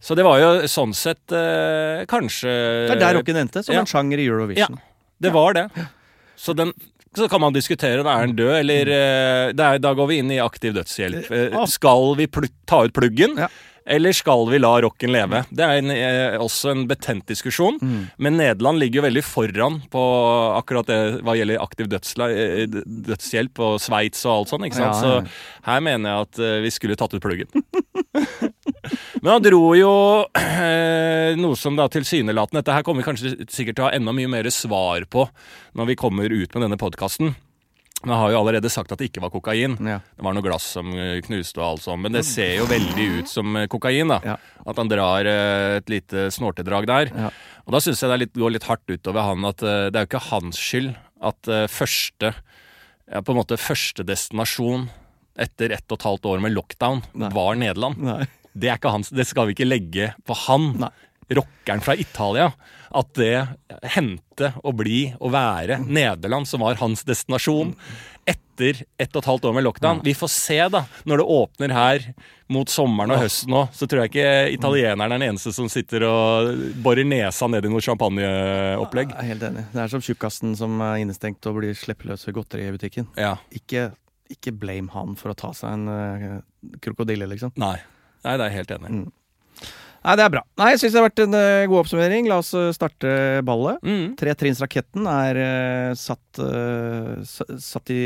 [0.00, 2.48] Så det var jo sånn sett eh, kanskje
[2.88, 3.80] Det er der rocken endte, som ja.
[3.80, 4.76] en sjanger i Eurovision.
[4.76, 4.86] Ja,
[5.20, 5.68] Det var det.
[6.36, 6.72] Så, den,
[7.16, 10.30] så kan man diskutere er den død, eller eh, det er, Da går vi inn
[10.30, 11.30] i aktiv dødshjelp.
[11.30, 11.66] Eh.
[11.68, 12.26] Skal vi
[12.66, 13.48] ta ut pluggen, Ja.
[13.86, 15.42] Eller skal vi la rocken leve?
[15.50, 17.78] Det er en, eh, også en betent diskusjon.
[17.80, 18.10] Mm.
[18.18, 20.04] Men Nederland ligger jo veldig foran på
[20.58, 24.68] akkurat det hva gjelder aktiv eh, dødshjelp og Sveits og alt sånt.
[24.68, 25.00] ikke sant?
[25.00, 25.22] Ja, ja.
[25.24, 27.48] Så her mener jeg at eh, vi skulle tatt ut pluggen.
[29.22, 29.92] Men han dro jo
[30.38, 34.14] eh, noe som da tilsynelatende Dette her kommer vi kanskje sikkert til å ha enda
[34.16, 35.26] mye mer svar på
[35.78, 37.34] når vi kommer ut med denne podkasten.
[38.00, 39.74] Men jeg har jo allerede sagt at det ikke var kokain.
[39.84, 39.98] Ja.
[40.00, 42.00] Det var noe glass som eh, knuste og alt sånt.
[42.06, 44.20] Men det ser jo veldig ut som eh, kokain, da.
[44.24, 44.36] Ja.
[44.64, 47.12] At han drar eh, et lite snortedrag der.
[47.12, 47.32] Ja.
[47.66, 50.06] Og da syns jeg det er litt, går litt hardt utover han at det er
[50.06, 54.88] jo ikke hans skyld at første ja, på en måte første destinasjon
[55.40, 57.30] etter ett og et halvt år med lockdown, Nei.
[57.36, 58.00] var Nederland.
[58.02, 58.24] Nei.
[58.50, 60.90] Det, er ikke hans, det skal vi ikke legge på han, Nei.
[61.30, 62.50] Rockeren fra Italia.
[62.90, 63.46] At det
[63.94, 67.76] hendte å bli og være Nederland som var hans destinasjon
[68.28, 70.00] etter ett og et halvt år med lockdown.
[70.04, 70.82] Vi får se, da.
[71.08, 72.08] Når det åpner her
[72.50, 76.04] mot sommeren og høsten nå, så tror jeg ikke italieneren er den eneste som sitter
[76.08, 76.50] og
[76.84, 79.14] borer nesa ned i noe champagneopplegg.
[79.14, 79.64] Er helt enig.
[79.72, 83.08] Det er som tjukkasen som er innestengt og blir sleppeløs ved godteri i butikken.
[83.20, 83.36] Ja.
[83.54, 83.90] Ikke,
[84.34, 87.54] ikke blame han for å ta seg en eh, krokodille, liksom.
[87.60, 87.78] Nei.
[88.26, 88.98] Nei, det er jeg helt enig i.
[88.98, 89.08] Mm.
[90.00, 90.40] Nei, det er bra.
[90.56, 92.28] Nei, Jeg syns det har vært en uh, god oppsummering.
[92.30, 93.10] La oss eh, starte
[93.44, 93.82] ballet.
[93.84, 94.14] Mm.
[94.20, 96.40] Tretrinnsraketten er uh, satt,
[97.60, 98.00] satt i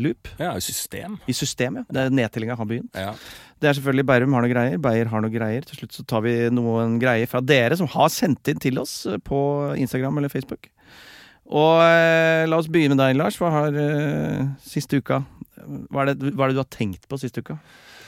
[0.00, 0.32] loop.
[0.40, 1.18] Ja, i system.
[1.30, 1.86] I system, ja.
[1.86, 2.98] Det er Nedtellinga har begynt.
[2.98, 3.14] Ja.
[3.58, 4.82] Det er selvfølgelig Bærum har noe greier.
[4.82, 5.66] Beyer har noe greier.
[5.66, 9.00] Til slutt så tar vi noen greier fra dere som har sendt inn til oss
[9.26, 9.40] på
[9.78, 10.70] Instagram eller Facebook.
[11.48, 13.38] Og la oss begynne med deg, Lars.
[13.40, 13.78] Hva har
[14.66, 15.22] siste uka
[15.88, 17.58] hva er, det, hva er det du har tenkt på siste uka?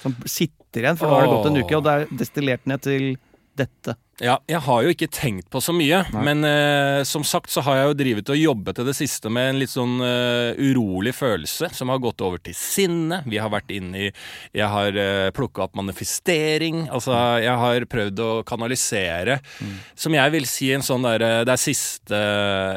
[0.01, 2.85] Som sitter igjen, for nå har det gått en uke, og det er destillert ned
[2.87, 3.11] til
[3.61, 3.97] dette.
[4.21, 6.23] Ja, jeg har jo ikke tenkt på så mye, Nei.
[6.29, 9.55] men eh, som sagt så har jeg jo drivet og jobbet til det siste med
[9.55, 13.23] en litt sånn eh, urolig følelse som har gått over til sinne.
[13.25, 16.83] Vi har vært inne i Jeg har uh, plukka opp manifestering.
[16.93, 19.39] Altså, jeg har prøvd å kanalisere,
[19.97, 22.21] som jeg vil si en sånn derre Det er siste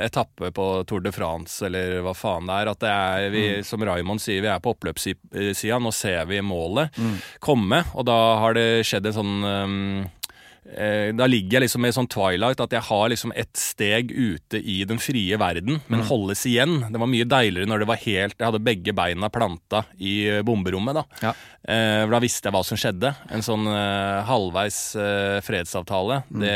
[0.06, 2.72] etappe på Tour de France, eller hva faen det er.
[2.72, 5.80] At det er vi, som Raymond sier, vi er på oppløpssida.
[5.84, 6.96] Nå ser vi målet
[7.44, 10.23] komme, og da har det skjedd en sånn um, Eh,
[10.64, 14.80] da ligger jeg liksom med sånn twilight, at jeg har liksom et steg ute i
[14.88, 16.80] den frie verden, men holdes igjen.
[16.94, 20.42] Det var mye deiligere når det var helt Jeg hadde begge beina planta i eh,
[20.46, 21.04] bomberommet, da.
[21.28, 21.34] Ja.
[21.64, 23.14] Eh, da visste jeg hva som skjedde.
[23.34, 26.22] En sånn eh, halvveis eh, fredsavtale.
[26.32, 26.56] Det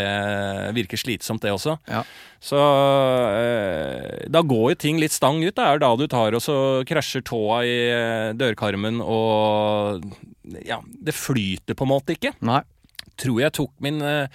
[0.77, 1.77] virker slitsomt, det også.
[1.91, 2.03] Ja.
[2.43, 5.55] Så eh, da går jo ting litt stang ut.
[5.57, 10.03] Det er da du tar og så krasjer tåa i eh, dørkarmen og
[10.63, 12.61] Ja, det flyter på en måte ikke Nei.
[13.19, 14.27] Tror jeg tok min eh,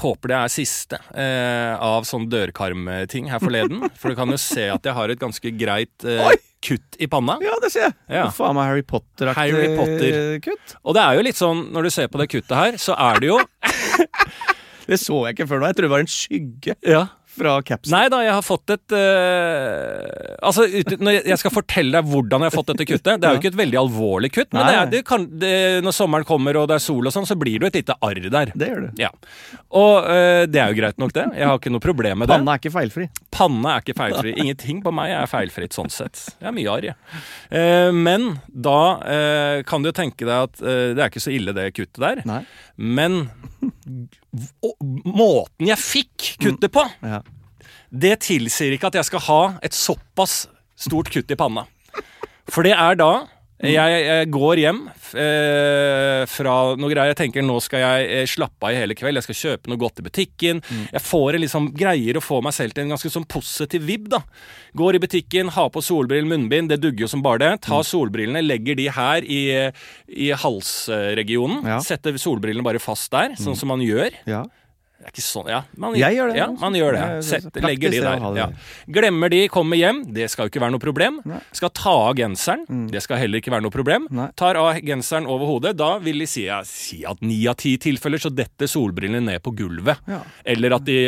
[0.00, 3.82] Håper det er siste eh, av sånn dørkarmting her forleden.
[4.00, 6.30] For du kan jo se at jeg har et ganske greit eh,
[6.64, 7.34] kutt i panna.
[7.44, 7.96] Ja, det ser jeg.
[8.08, 8.28] Ja.
[8.32, 10.16] Faen meg Harry Potter-aktig Harry Potter.
[10.46, 10.76] kutt.
[10.86, 13.20] Og det er jo litt sånn, når du ser på det kuttet her, så er
[13.20, 13.40] det jo
[14.90, 15.68] Det så jeg ikke før nå.
[15.70, 17.02] Jeg tror det var en skygge Ja.
[17.30, 17.92] Fra capsen.
[17.94, 22.42] Nei da, jeg har fått et uh, Altså, ut, når jeg- skal fortelle deg hvordan
[22.44, 24.74] jeg har fått dette kuttet Det er jo ikke et veldig alvorlig kutt, men det
[24.76, 25.52] er, det kan, det,
[25.84, 27.96] når sommeren kommer og det er sol og sånn, så blir det jo et lite
[28.02, 28.52] arr der.
[28.54, 28.90] Det gjør du.
[29.00, 29.10] Ja.
[29.78, 31.26] Og uh, det er jo greit nok, det.
[31.38, 32.38] Jeg har ikke noe problem med det.
[32.40, 33.08] Panna er ikke feilfri.
[33.34, 34.34] Panna er ikke feilfri.
[34.40, 36.24] Ingenting på meg er feilfritt sånn sett.
[36.40, 37.22] Jeg er mye arr, jeg.
[37.50, 41.54] Uh, men da eh, kan du jo tenke deg at det er ikke så ille,
[41.56, 42.20] det kuttet der.
[42.28, 42.42] Nei.
[42.80, 43.22] Men
[45.04, 47.22] måten jeg fikk kuttet på, Ja.
[47.92, 51.66] det tilsier ikke at jeg skal ha et såpass stort kutt i panna.
[52.48, 53.26] For det er da
[53.60, 54.78] jeg, jeg går hjem
[55.20, 57.10] eh, fra noe greier.
[57.12, 59.20] Jeg tenker nå skal jeg eh, slappe av i hele kveld.
[59.20, 60.62] Jeg skal kjøpe noe godt i butikken.
[60.90, 64.08] Jeg får en liksom greier å få meg selv til en ganske sånn positiv vib.
[64.12, 64.22] da.
[64.78, 66.72] Går i butikken, har på solbriller, munnbind.
[66.72, 67.52] Det dugger jo som bare det.
[67.68, 69.42] Tar solbrillene, legger de her i,
[70.08, 71.66] i halsregionen.
[71.68, 71.82] Ja.
[71.84, 74.16] Setter solbrillene bare fast der, sånn som man gjør.
[74.30, 74.46] ja.
[75.00, 75.58] Det er ikke sånn, ja.
[75.80, 77.04] Man, Jeg gjør det, Ja, man gjør det.
[77.24, 78.24] Sett, legger de der.
[78.36, 78.46] Ja.
[78.92, 80.02] Glemmer de, kommer hjem.
[80.12, 81.22] Det skal jo ikke være noe problem.
[81.24, 81.38] Nei.
[81.56, 82.66] Skal ta av genseren.
[82.92, 84.10] Det skal heller ikke være noe problem.
[84.12, 84.28] Nei.
[84.36, 85.72] Tar av genseren over hodet.
[85.80, 89.40] Da vil de si, ja, si at ni av ti tilfeller så detter solbrillene ned
[89.46, 90.04] på gulvet.
[90.10, 90.20] Ja.
[90.44, 90.98] Eller at de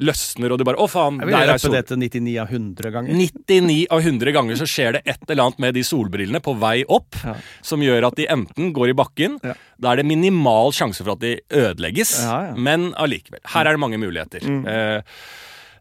[0.00, 1.72] løsner, og du bare Å, faen, Jeg vil der er sol...
[1.76, 3.14] det til 99 av 100 ganger.
[3.14, 6.84] 99 av 100 ganger så skjer det et eller annet med de solbrillene på vei
[6.88, 7.34] opp Ja.
[7.62, 9.54] som gjør at de enten går i bakken Ja.
[9.78, 13.40] Da er det minimal sjanse for at de ødelegges, Ja, men allikevel.
[13.54, 14.42] Her er det mange muligheter.
[14.44, 15.02] Eh,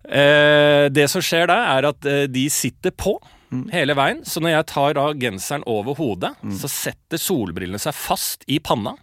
[0.09, 3.17] eh, det som skjer da, er at eh, de sitter på
[3.71, 4.23] hele veien.
[4.25, 8.95] Så når jeg tar av genseren over hodet, så setter solbrillene seg fast i panna.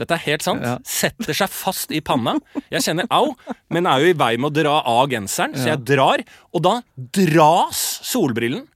[0.00, 0.64] Dette er helt sant.
[0.64, 0.78] Ja.
[0.88, 2.38] Setter seg fast i panna.
[2.72, 3.34] Jeg kjenner au,
[3.70, 6.24] men er jo i vei med å dra av genseren, så jeg drar.
[6.56, 6.78] Og da
[7.20, 8.66] dras solbrillen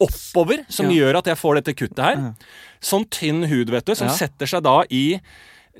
[0.00, 0.96] oppover, som Ja.
[1.02, 2.34] gjør at jeg får dette kuttet her.
[2.80, 4.14] Sånn tynn hud, vet du, som Ja.
[4.14, 5.20] setter seg da i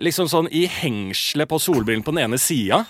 [0.01, 2.87] Liksom sånn i hengselet på solbrillen på den ene sida.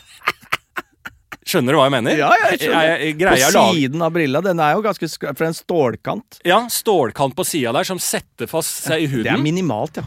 [1.48, 2.18] Skjønner du hva jeg mener?
[2.20, 2.84] Ja, jeg skjønner.
[3.00, 4.42] Jeg, jeg, På siden av brilla.
[4.44, 6.38] Den er jo ganske sk For en stålkant.
[6.46, 9.24] Ja, stålkant på sida der som setter fast seg i huden.
[9.24, 10.04] Det er minimalt, ja.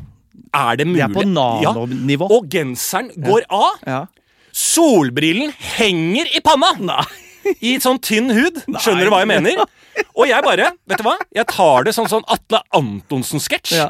[0.53, 1.73] Er det Det er på Ja.
[1.73, 2.29] nanonivå.
[2.31, 3.79] Og genseren går av.
[3.87, 4.05] Ja.
[4.53, 6.73] Solbrillen henger i panna!
[6.79, 7.03] Nei.
[7.59, 8.61] I sånn tynn hud.
[8.79, 9.63] Skjønner du hva jeg mener?
[10.15, 11.17] Og jeg bare, vet du hva?
[11.35, 13.73] Jeg tar det sånn sånn Atle Antonsen-sketsj.
[13.75, 13.89] Ja.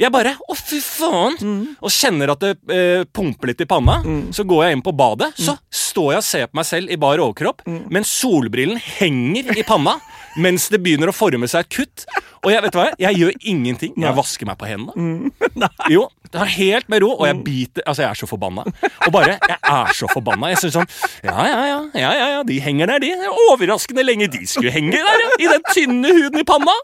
[0.00, 1.36] Jeg bare Å, fy faen!
[1.80, 4.00] Og kjenner at det eh, pumper litt i panna.
[4.34, 5.30] Så går jeg inn på badet.
[5.38, 9.62] Så står jeg og ser på meg selv i bar overkropp, men solbrillen henger i
[9.68, 10.00] panna
[10.38, 12.04] mens det begynner å forme seg et kutt.
[12.40, 13.92] Og jeg vet hva, jeg gjør ingenting.
[14.00, 15.30] Jeg vasker meg på hendene.
[15.92, 18.62] Jo, det er helt med ro, og jeg biter Altså, jeg er så forbanna.
[19.06, 20.50] Og bare Jeg er så forbanna.
[20.52, 20.90] Jeg synes sånn
[21.26, 23.10] Ja, ja, ja, ja, ja, ja de henger der, de.
[23.16, 25.30] Er Overraskende lenge de skulle henge der, ja.
[25.40, 26.76] I den tynne huden i panna.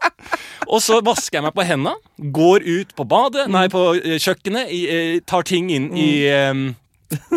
[0.67, 1.95] Og så vasker jeg meg på hendene,
[2.35, 6.53] går ut på badet, nei, på eh, kjøkkenet, i, eh, tar ting inn i eh,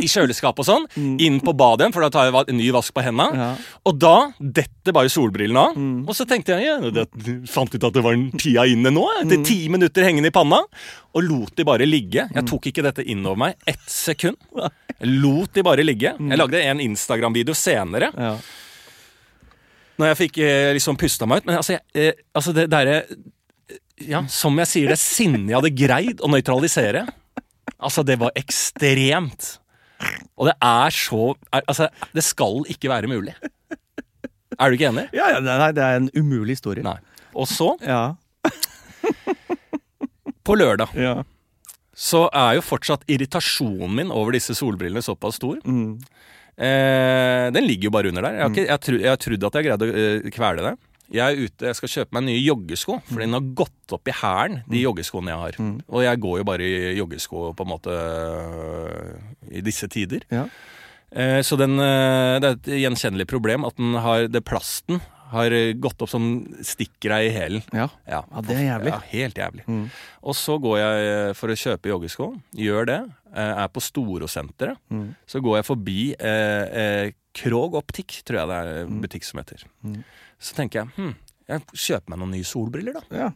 [0.02, 0.87] i kjøleskapet og sånn,
[1.22, 3.38] inn på badet igjen, for da tar jeg en ny vask på hendene.
[3.38, 3.50] Ja.
[3.87, 5.78] Og da detter bare solbrillene av.
[6.11, 7.06] Og så tenkte jeg, ja, det,
[7.50, 10.62] fant ut at det var en tida inne nå, etter ti minutter hengende i panna,
[11.14, 12.26] og lot de bare ligge.
[12.35, 14.38] Jeg tok ikke dette inn over meg ett sekund.
[15.06, 16.14] Lot de bare ligge.
[16.18, 18.35] Jeg lagde en Instagram-video senere, Ja.
[20.00, 21.46] når jeg fikk eh, liksom pusta meg ut.
[21.50, 23.02] Men altså, jeg, eh, altså det derre
[24.00, 27.02] Ja, som jeg sier, det sinnet jeg hadde greid å nøytralisere.
[27.80, 29.59] Altså, det var ekstremt.
[30.40, 33.34] Og det er så Altså, det skal ikke være mulig.
[34.60, 35.06] Er du ikke enig?
[35.16, 36.82] Ja, ja, nei, det er en umulig historie.
[36.84, 36.96] Nei.
[37.34, 38.14] Og så, Ja.
[40.44, 41.14] på lørdag, ja.
[41.94, 45.60] så er jo fortsatt irritasjonen min over disse solbrillene såpass stor.
[45.64, 45.98] Mm.
[46.60, 48.36] Eh, den ligger jo bare under der.
[48.38, 50.74] Jeg har, ikke, jeg, tro, jeg har trodd at jeg greide å eh, kvele det.
[51.10, 54.14] Jeg er ute, jeg skal kjøpe meg nye joggesko, for den har gått opp i
[54.14, 55.56] hælen, de joggeskoene jeg har.
[55.90, 59.16] Og jeg går jo bare i joggesko på en måte øh,
[59.50, 60.22] i disse tider.
[60.30, 60.44] Ja.
[61.10, 65.50] Eh, så den, eh, det er et gjenkjennelig problem at den har, det plasten har
[65.78, 66.24] gått opp som
[67.14, 67.62] deg i hælen.
[67.74, 67.88] Ja.
[68.06, 68.90] Ja, Ja, det er jævlig.
[68.94, 69.64] Ja, helt jævlig.
[69.70, 69.84] Mm.
[70.26, 72.30] Og så går jeg eh, for å kjøpe joggesko.
[72.58, 73.00] Gjør det.
[73.30, 74.78] Er på Storosenteret.
[74.90, 75.12] Mm.
[75.30, 79.00] Så går jeg forbi eh, eh, Krog Optikk, tror jeg det er en Mm.
[79.04, 79.62] butikk som heter.
[79.86, 80.00] Mm.
[80.40, 81.14] Så tenker jeg hm,
[81.50, 83.03] jeg kjøper meg noen nye solbriller, da.
[83.24, 83.31] Ja.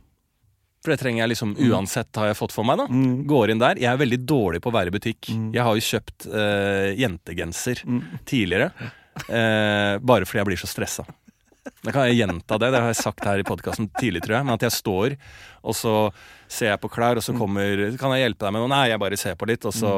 [0.85, 2.77] For det trenger jeg liksom uansett, har jeg fått for meg.
[2.79, 3.25] da Mm.
[3.27, 3.79] Går inn der.
[3.81, 5.31] Jeg er veldig dårlig på å være i butikk.
[5.33, 5.47] Mm.
[5.57, 8.03] Jeg har jo kjøpt eh, jentegenser Mm.
[8.29, 8.71] tidligere.
[9.29, 11.05] Eh, bare fordi jeg blir så stressa.
[11.85, 14.47] Da kan jeg gjenta det, det har jeg sagt her i podkasten tidlig, tror jeg.
[14.49, 15.17] Men at jeg står,
[15.65, 15.95] og så
[16.49, 18.71] ser jeg på klær, og så kommer Kan jeg hjelpe deg med noe?
[18.73, 19.93] Nei, jeg bare ser på litt, og så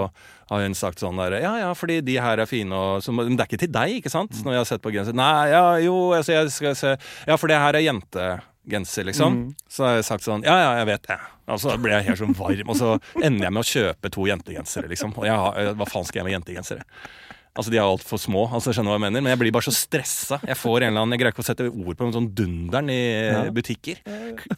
[0.51, 3.37] har hun sagt sånn der Ja, ja, fordi de her er fine, og så, Men
[3.37, 4.35] det er ikke til deg, ikke sant?
[4.43, 5.17] Når jeg har sett på genser.
[5.19, 6.95] Nei, ja, jo, altså, jeg skal se
[7.29, 9.41] Ja, for det her er jentegenser, liksom.
[9.71, 11.21] Så har jeg sagt sånn Ja, ja, jeg vet det.
[11.55, 14.27] Og så blir jeg helt sånn varm, og så ender jeg med å kjøpe to
[14.27, 15.15] jentegensere, liksom.
[15.15, 16.83] Og jeg har, hva faen skal jeg med jentegensere?
[17.57, 19.73] Altså, De er altfor små, altså skjønner hva jeg mener, men jeg blir bare så
[19.75, 20.39] stressa.
[20.45, 22.91] Jeg får en eller annen, jeg greier ikke å sette ord på en sånn dunderen
[22.93, 23.45] i ja.
[23.57, 24.03] butikker.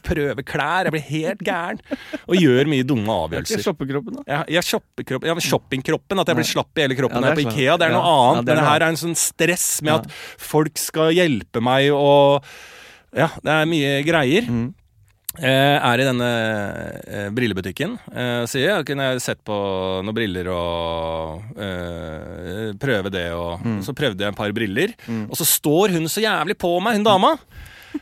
[0.09, 1.83] Prøver klær, jeg blir helt gæren.
[2.27, 3.65] Og gjør mye dumme Ikke avgjørelser.
[3.69, 4.41] shoppekroppen, da.
[4.69, 7.49] Shoppekropp, ja, men shoppingkroppen, at jeg blir slapp i hele kroppen Ja, når jeg er
[7.49, 8.49] på Ikea, det er noe Ja, ja, annet.
[8.49, 10.19] det er Men det her er en sånn stress med at
[10.51, 12.45] folk skal hjelpe meg og
[13.17, 14.51] Ja, det er mye greier.
[14.51, 14.67] Mm.
[15.37, 16.29] Eh, er i denne
[17.05, 17.99] eh, brillebutikken.
[18.11, 19.55] Eh, sier jeg kunne jeg sett på
[20.03, 23.27] noen briller og eh, prøve det.
[23.37, 23.79] Og, Mm.
[23.81, 24.95] og så prøvde jeg et par briller,
[25.29, 27.35] og så står hun så jævlig på meg, hun dama.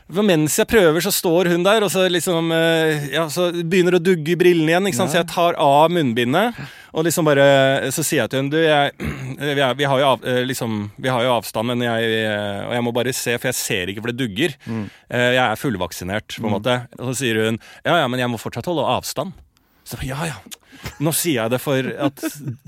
[0.05, 3.97] For mens jeg prøver, så står hun der, og så liksom eh, Ja, så begynner
[3.97, 4.89] å dugge i brillene igjen.
[4.89, 5.13] Ikke sant?
[5.13, 6.59] Så jeg tar av munnbindet,
[6.93, 8.93] og liksom bare Så sier jeg til henne Du, jeg,
[9.57, 12.61] vi, er, vi, har jo av, eh, liksom, vi har jo avstand, men jeg eh,
[12.67, 14.55] Og jeg må bare se, for jeg ser ikke, for det dugger.
[14.67, 14.85] Mm.
[15.11, 16.79] Jeg er fullvaksinert, på en måte.
[16.99, 19.35] Og så sier hun Ja, ja, men jeg må fortsatt holde avstand.
[19.87, 20.39] Så ja, ja.
[21.03, 22.23] Nå sier jeg det for at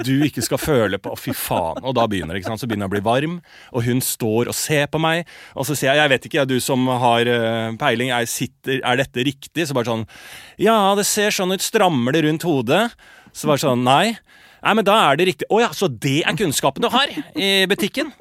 [0.05, 1.81] du ikke skal føle på fy faen.
[1.83, 2.45] Og da begynner det.
[2.45, 3.37] Så begynner jeg å bli varm,
[3.73, 5.29] og hun står og ser på meg.
[5.55, 9.01] Og så sier jeg Jeg vet ikke, du som har eh, peiling, er, sitter, er
[9.01, 9.67] dette riktig?
[9.67, 10.05] Så bare sånn
[10.61, 11.65] Ja, det ser sånn ut.
[11.65, 12.87] Strammer det rundt hodet?
[13.33, 14.17] Så bare sånn Nei.
[14.59, 15.47] Nei, men da er det riktig.
[15.51, 18.11] Å ja, så det er kunnskapen du har i butikken?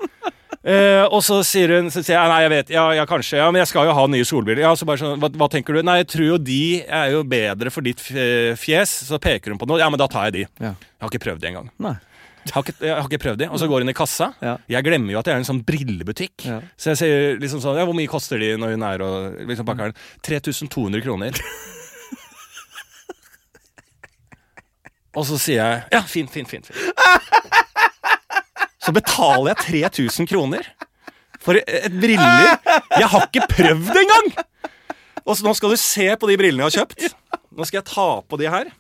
[0.69, 3.47] Eh, og så sier hun så sier jeg, Nei, jeg vet, ja, ja, kanskje, ja,
[3.49, 4.67] men jeg skal jo ha nye solbriller.
[4.67, 5.81] Ja, så bare sånn, hva, hva tenker du?
[5.87, 8.93] Nei, jeg tror jo de er jo bedre for ditt fjes.
[9.09, 9.81] Så peker hun på noe.
[9.81, 10.45] Ja, men da tar jeg de.
[10.61, 10.75] Ja.
[10.77, 11.71] Jeg har ikke prøvd det engang.
[11.81, 11.95] Nei.
[12.49, 13.49] Jeg har ikke, jeg har ikke prøvd de.
[13.53, 14.31] Og så går hun i kassa.
[14.45, 14.55] Ja.
[14.73, 16.47] Jeg glemmer jo at det er en sånn brillebutikk.
[16.49, 16.59] Ja.
[16.81, 19.17] Så jeg sier liksom sånn Ja, hvor mye koster de når hun er og
[19.51, 19.99] liksom pakker den?
[20.25, 21.33] 3200 kroner.
[25.19, 26.67] Og så sier jeg Ja, fint, fint, fint.
[26.69, 26.79] fint.
[28.83, 30.69] Så betaler jeg 3000 kroner
[31.43, 32.59] for et briller.
[32.99, 34.31] Jeg har ikke prøvd engang!
[35.29, 37.17] Og så nå skal du se på de brillene jeg har kjøpt.
[37.53, 38.71] Nå skal jeg ta på de her.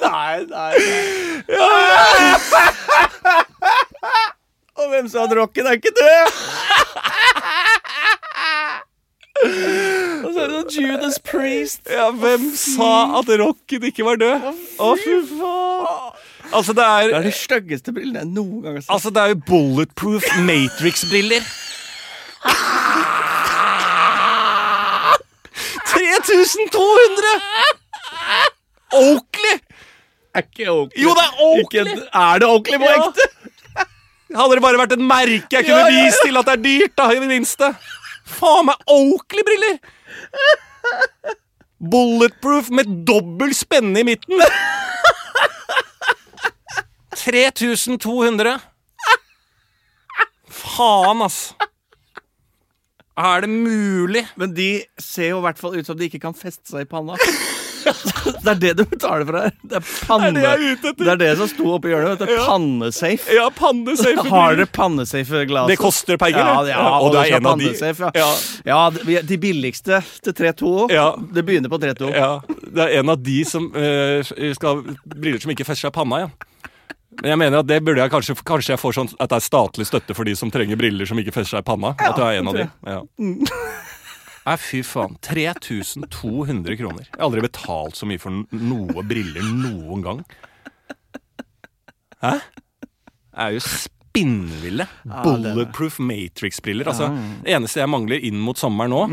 [0.00, 0.74] Nei, nei,
[4.80, 6.36] Og hvem sa at rocken er ikke død?
[10.24, 11.80] Og så er det sånn Judas Priest.
[11.90, 14.46] Ja, hvem sa at rocken ikke var død?
[14.78, 16.20] Å, fy faen.
[16.50, 18.90] Altså, det Det er er de styggeste brillene jeg noen gang har sett.
[18.94, 21.44] Altså, det er jo bulletproof Matrix-briller.
[26.40, 27.40] 3200!
[28.92, 29.56] Oakley!
[30.34, 31.02] Er ikke ikke Oakley.
[31.02, 31.80] Jo, det er Oakley!
[31.80, 32.96] Ikke, er det Oakley på Ja.
[33.08, 33.26] ekte?
[34.30, 36.04] Hadde det bare vært et merke jeg kunne Ja, ja.
[36.04, 37.72] vist til at det er dyrt, da, i det minste.
[38.30, 39.78] Faen meg Oakley-briller!
[41.92, 44.42] Bulletproof med dobbel spenne i midten.
[47.20, 48.58] 3200.
[50.50, 51.40] Faen, ass.
[53.20, 54.24] Er det mulig?
[54.40, 56.90] Men de ser jo i hvert fall ut som de ikke kan feste seg i
[56.90, 57.18] panna.
[57.84, 59.52] Det er det du betaler for her.
[59.62, 60.30] Det er panne...
[60.36, 60.92] Det er det.
[61.00, 62.18] Det er det som sto oppi hjørnet.
[62.20, 62.46] Det er Ja.
[62.50, 63.34] pannesafe.
[63.36, 64.26] Ja, pannesafe.
[64.30, 65.68] Har dere pannesafe-glass?
[65.70, 66.74] Det koster penger, ja, det.
[66.74, 68.30] ja, og og det er en av de- ja.
[68.66, 69.22] Ja.
[69.22, 71.08] de- billigste til 3-2 Ja.
[71.16, 74.20] Det begynner på 3-2 Ja, det er en av de som uh,
[74.54, 76.30] skal ha briller som ikke fester seg i panna, ja.
[77.22, 79.44] Men jeg mener at det burde jeg kanskje Kanskje jeg får sånn at det er
[79.44, 81.94] statlig støtte for de som trenger briller som ikke fester seg i panna.
[81.98, 82.68] at du er en av de.
[82.86, 83.00] Ja.
[84.50, 85.12] Nei, fy faen.
[85.22, 87.04] 3200 kroner.
[87.06, 90.24] Jeg har aldri betalt så mye for noe briller noen gang.
[92.24, 92.32] Hæ?
[93.30, 94.86] Jeg er jo spinnville.
[95.06, 95.20] Ja.
[95.22, 96.90] Bulletproof Matrix-briller.
[96.90, 97.12] Altså,
[97.44, 99.04] det eneste jeg mangler inn mot sommeren nå,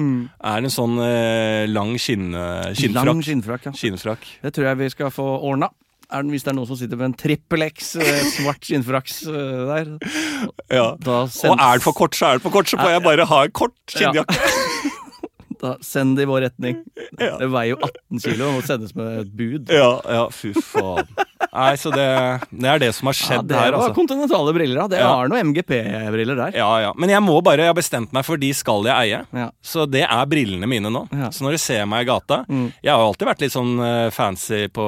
[0.41, 3.21] er en sånn eh, lang skinn, Lang skinnfrakk.
[3.29, 3.75] skinnfrakk, ja.
[3.77, 4.25] Skinnfrakk.
[4.41, 5.69] Det tror jeg vi skal få ordna.
[6.07, 9.21] Er den, hvis det er noen som sitter med en trippel X eh, svart skinnfrakks
[9.27, 9.89] eh, der,
[10.71, 10.89] Ja.
[10.97, 13.43] Og er den for kort, så er den for kort, så får jeg bare ha
[13.45, 14.41] en kort skinnjakke.
[15.63, 16.83] da send det i vår retning.
[17.17, 17.33] Ja.
[17.39, 19.71] Det veier jo 18 kilo og må sendes med et bud.
[19.73, 21.07] Ja, ja, fy faen.
[21.47, 22.05] Nei, så det,
[22.53, 23.95] det er det som har Ja, skjedd det her, var altså.
[23.97, 24.85] kontinentale briller, da.
[24.91, 25.07] Det Ja.
[25.15, 26.57] har noen MGP-briller der.
[26.59, 26.91] Ja, ja.
[26.99, 29.23] Men jeg må bare, jeg har bestemt meg for de skal jeg eie.
[29.33, 29.47] Ja.
[29.65, 31.07] Så det er brillene mine nå.
[31.09, 31.31] Ja.
[31.33, 32.67] Så når du ser meg i gata Mm.
[32.85, 34.85] Jeg har jo alltid vært litt sånn eh, fancy på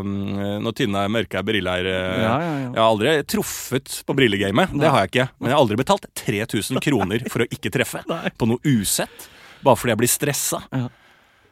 [0.00, 1.84] um, Når tynne, mørke briller.
[1.84, 2.68] eh, Ja, ja, ja.
[2.72, 4.72] Jeg har aldri truffet på brillegamet.
[4.78, 5.28] Det har jeg ikke.
[5.38, 8.30] Men jeg har aldri betalt 3000 kroner for å ikke treffe Nei.
[8.38, 9.28] på noe usett.
[9.64, 10.62] Bare fordi jeg blir stressa.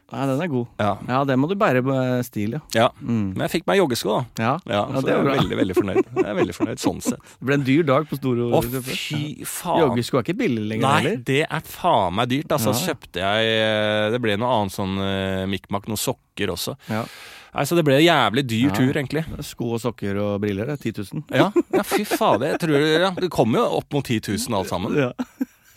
[0.06, 0.66] Nei, den er god.
[0.78, 0.90] Ja.
[1.10, 2.60] Ja, det må du bære med stil, ja.
[2.76, 2.84] ja.
[3.02, 3.32] Mm.
[3.34, 4.20] Men jeg fikk meg joggesko, da.
[4.38, 5.32] Ja, Ja, ja det jeg er er bra.
[5.40, 5.98] veldig, veldig fornøyd.
[6.14, 7.24] Jeg er veldig fornøyd sånn sett.
[7.40, 8.46] Det ble en dyr dag på Storo.
[8.54, 9.80] Å, fy faen.
[9.82, 11.16] Joggesko er ikke billig lenger Nei, heller.
[11.26, 12.54] det er faen meg dyrt.
[12.54, 12.78] Altså, Ja.
[12.78, 16.76] Så kjøpte jeg eh, Det ble noe annet sånn uh, mikmak, noen sokker også.
[16.86, 17.02] Ja.
[17.56, 18.76] Nei, Så det ble en jævlig dyr Ja.
[18.78, 19.24] tur, egentlig.
[19.50, 21.26] Sko og sokker og briller er 10 000.
[21.34, 22.54] Ja, ja fy fader.
[22.54, 24.94] Jeg tror ja, Det kommer jo opp mot 10 000 alt sammen.
[25.02, 25.10] Ja.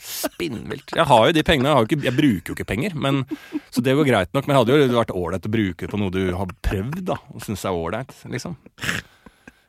[0.09, 0.95] Spinnvilt.
[0.97, 1.71] Jeg har jo de pengene.
[1.75, 3.21] Jeg, ikke, jeg bruker jo ikke penger, men,
[3.69, 4.47] så det går greit nok.
[4.49, 7.19] Men det hadde jo vært ålreit å bruke på noe du har prøvd, da.
[7.35, 8.57] Og syns er ålreit, liksom.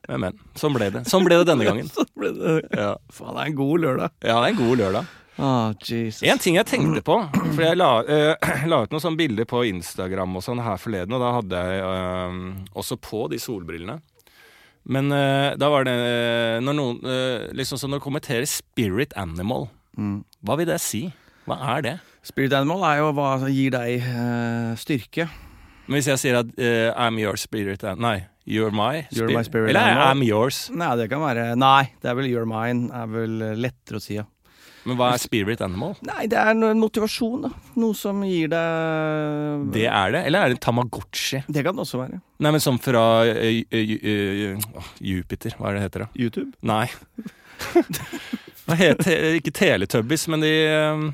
[0.08, 0.38] Men, men.
[0.58, 1.04] Sånn ble det.
[1.10, 1.88] Sånn ble det denne gangen.
[1.96, 4.14] sånn ble det Ja, Faen, det er en god lørdag.
[4.24, 5.16] ja det er en god lørdag.
[5.40, 6.20] Oh, Jesus.
[6.28, 7.14] En ting jeg tenkte på,
[7.54, 11.14] for jeg la, uh, la ut noen sånne bilder på Instagram og sånn her forleden,
[11.16, 14.00] og da hadde jeg uh, også på de solbrillene.
[14.90, 15.94] Men uh, da var det
[16.64, 17.00] når noen
[17.56, 20.22] liksom så når kommenterer 'spirit animal', Mm.
[20.46, 21.04] Hva vil det si?
[21.48, 21.94] Hva er det?
[22.24, 25.28] Spirit animal er jo hva som gir deg uh, styrke.
[25.86, 29.36] Men hvis jeg sier at uh, 'I'm your spirit animal Nei, 'you're my You're spirit'.
[29.36, 30.06] my spirit Eller animal.
[30.06, 30.60] 'I'm yours'.
[30.70, 32.90] Nei, det kan være Nei, det er vel you're mine.
[32.94, 34.24] er vel eh, lettere å si, ja.
[34.86, 35.96] Men hva er spirit animal?
[36.08, 37.50] Nei, det er en motivasjon, da.
[37.76, 40.22] Noe som gir deg Det er det?
[40.30, 41.42] Eller er det Tamagotchi?
[41.48, 42.20] Det kan det også være.
[42.40, 44.70] Nei, men som fra uh, eh, eh,
[45.04, 46.08] Jupiter, hva er det heter da?
[46.16, 46.54] YouTube.
[46.62, 46.86] Nei.
[48.70, 51.06] Hva heter Ikke Teletubbies, men de eh,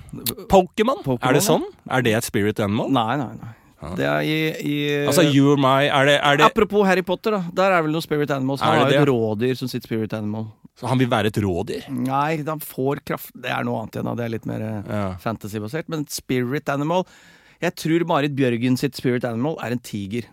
[0.52, 1.00] Pokémon?
[1.18, 1.64] Er det sånn?
[1.90, 2.90] Er det et spirit animal?
[2.92, 3.52] Nei, nei, nei.
[3.96, 7.42] Det er i, i Altså or My Er det, er det Apropos Harry Potter, da.
[7.54, 8.58] Der er vel noen spirit animal.
[8.62, 10.48] Han har jo et rådyr som sitt spirit animal.
[10.78, 11.88] så Han vil være et rådyr?
[11.92, 14.14] Nei, han får kraft Det er noe annet igjen, da.
[14.16, 15.04] Det er litt mer eh, Ja.
[15.22, 15.90] fantasy-basert.
[15.92, 17.04] Men spirit animal
[17.62, 20.30] Jeg tror Marit Bjørgen sitt spirit animal er en tiger.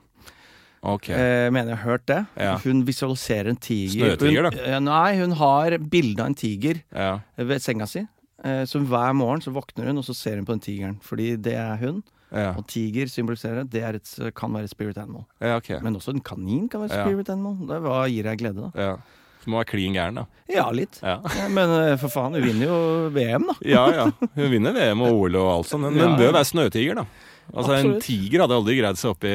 [0.84, 1.10] Ok.
[1.16, 2.20] Eh, mener jeg har hørt det.
[2.36, 2.58] Ja.
[2.64, 4.18] Hun visualiserer en tiger.
[4.18, 7.20] Snøtiger, hun, eh, Nei, hun har bilde av en tiger Ja.
[7.38, 8.04] ved senga si.
[8.44, 10.98] Eh, så hver morgen så våkner hun, og så ser hun på den tigeren.
[11.02, 12.04] Fordi det er hun.
[12.34, 12.52] Ja.
[12.58, 15.24] Og tiger symboliserer det et, kan være et spirit animal.
[15.40, 15.70] ja, ok.
[15.84, 17.56] Men også en kanin kan være et spirit animal.
[17.70, 18.72] Det hva gir deg glede, da?
[18.76, 18.96] Ja.
[19.44, 20.26] Så må være klin gæren, da.
[20.50, 21.00] Ja, litt.
[21.04, 21.20] Ja.
[21.38, 22.78] Ja, men eh, for faen, hun vinner jo
[23.14, 23.56] VM, da.
[23.68, 24.06] ja ja.
[24.36, 25.84] Hun vinner VM og OL og alt sånt.
[25.94, 27.06] Men hun bør være snøtiger, da.
[27.52, 29.34] Altså En tiger hadde aldri greid seg opp i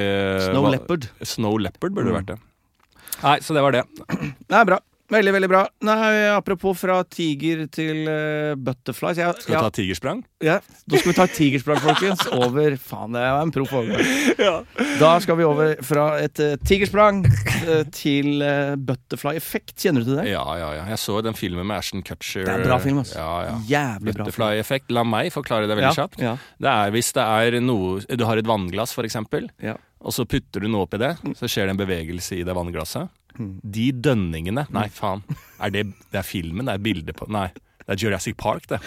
[0.49, 1.09] Snow hva- leopard.
[1.23, 2.21] Snow leopard burde det Mm.
[2.21, 2.39] vært det.
[3.23, 3.85] Nei, så det var det.
[4.49, 4.79] Det er bra.
[5.09, 5.63] Veldig, veldig bra.
[5.89, 9.17] Nei, Apropos fra tiger til uh, butterflies.
[9.23, 10.21] Jeg, Skal vi ja, ta tigersprang?
[10.45, 12.27] ja, da skal vi ta tigersprang, folkens.
[12.37, 14.05] Over Faen, det var en proff overgang.
[14.39, 14.61] Ja.
[15.01, 18.45] Da skal vi over fra et uh, tigersprang uh, til
[18.85, 19.79] butterfly-effekt.
[19.81, 20.29] Kjenner du til det?
[20.31, 20.85] Ja, ja, ja.
[20.93, 22.45] Jeg så den filmen med Ashton Kutcher.
[22.45, 23.17] Det er en bra film, altså.
[23.17, 23.57] Ja, ja.
[23.73, 24.27] Jævlig bra.
[24.29, 24.93] Butterfly-effekt.
[24.93, 26.21] La meg forklare det veldig ja, kjapt.
[26.23, 29.79] Ja, Det er hvis det er noe Du har et vannglass, for eksempel, ja.
[30.05, 33.09] og så putter du noe oppi det, så skjer det en bevegelse i det vannglasset.
[33.63, 35.23] De dønningene Nei, faen.
[35.61, 36.67] Er det, det er filmen?
[36.67, 37.49] Det er bildet på Nei.
[37.87, 38.81] Det er Jurassic Park, det.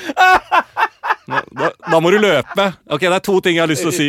[1.31, 2.63] Da, da, da må du løpe.
[2.91, 4.07] Ok, Det er to ting jeg har lyst til å si.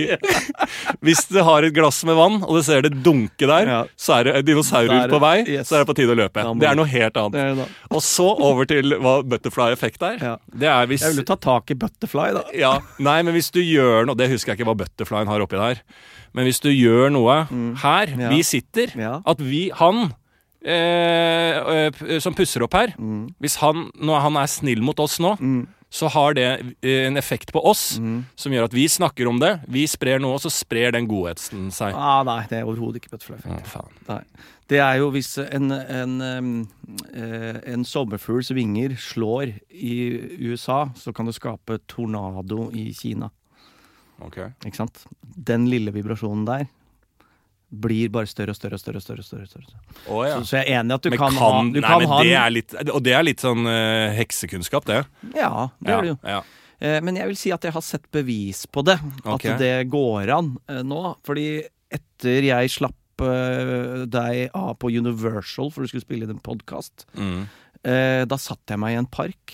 [1.05, 3.81] Hvis du har et glass med vann, og du ser det dunke der, Ja.
[4.01, 5.69] så er det er det- på vei, yes.
[5.69, 6.43] så er det på tide å løpe.
[6.59, 7.69] Det er noe helt annet.
[7.91, 10.19] Og så over til hva butterfly effekt er.
[10.21, 10.37] Ja.
[10.53, 12.43] Det er hvis Jeg vil jo ta tak i butterfly, da.
[12.55, 15.57] ja, Nei, men hvis du gjør noe Det husker jeg ikke hva butterflyen har oppi
[15.61, 15.81] der.
[16.35, 17.45] Men hvis du gjør noe
[17.77, 18.19] her, Mm.
[18.19, 18.29] Ja.
[18.31, 18.89] vi sitter,
[19.27, 20.15] at vi Han
[20.65, 23.35] eh, eh, som pusser opp her Mm.
[23.41, 25.37] Hvis han, når han er snill mot oss nå,
[25.93, 28.25] så har det eh, en effekt på oss Mm.
[28.37, 31.71] som gjør at vi snakker om det, vi sprer noe, og så sprer den godheten
[31.71, 31.93] seg.
[31.95, 33.37] Ah, nei, det er overhodet ikke butterfly.
[33.45, 34.21] Å, Ah,
[34.69, 36.67] Det er jo hvis en, en,
[37.13, 39.97] eh, en sommerfugls vinger slår i
[40.41, 43.29] USA, så kan det skape tornado i Kina.
[44.23, 44.39] Ok.
[44.65, 45.05] Ikke sant?
[45.37, 46.69] Den lille vibrasjonen der
[47.73, 48.97] blir bare større og større og større.
[49.01, 49.83] og større, større, større.
[50.13, 50.37] Oh, ja.
[50.41, 52.19] Så, så jeg er enig at du Men kan, ha du nei, kan men ha
[52.23, 54.99] det er litt, Og det er litt sånn uh, heksekunnskap, det.
[55.35, 56.17] Ja, det Ja, er det jo.
[56.29, 56.41] ja.
[56.83, 58.99] Uh, Men jeg vil si at jeg har sett bevis på det.
[59.25, 59.47] Ok.
[59.55, 61.03] At det går an uh, nå.
[61.25, 61.47] Fordi
[61.93, 67.45] etter jeg slapp deg av på Universal for du skulle spille inn en podkast, Mm.
[67.83, 69.53] Da satt jeg meg i en park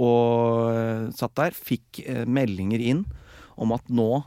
[0.00, 1.56] og satt der.
[1.56, 3.04] Fikk meldinger inn
[3.60, 4.22] om at nå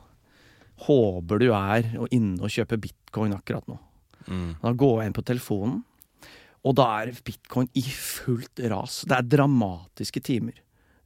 [0.87, 3.77] håper du er og inne og kjøper bitcoin akkurat nå.
[4.27, 4.51] Mm.
[4.61, 5.81] Da går jeg inn på telefonen,
[6.63, 9.01] og da er bitcoin i fullt ras.
[9.07, 10.55] Det er dramatiske timer.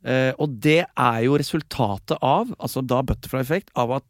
[0.05, 4.05] Eh, og det er jo resultatet av, altså da butterfly effect, av at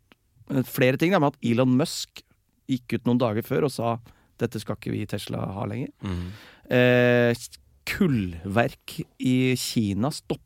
[0.51, 1.15] eh, flere ting.
[1.15, 2.21] Da, med at Elon Musk
[2.67, 3.95] gikk ut noen dager før og sa
[4.37, 5.93] dette skal ikke vi i Tesla ha lenger.
[6.03, 6.27] Mm.
[6.77, 7.47] Eh,
[7.87, 10.43] kullverk i Kina stoppa.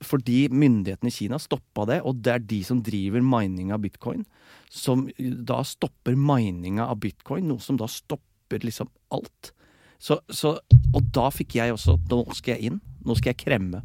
[0.00, 4.24] Fordi myndighetene i Kina stoppa det, og det er de som driver mining av bitcoin.
[4.70, 9.52] Som da stopper mininga av bitcoin, noe som da stopper liksom alt.
[10.02, 10.56] Så, så,
[10.94, 12.80] og da fikk jeg også Nå skal jeg inn.
[13.06, 13.82] Nå skal jeg kremme.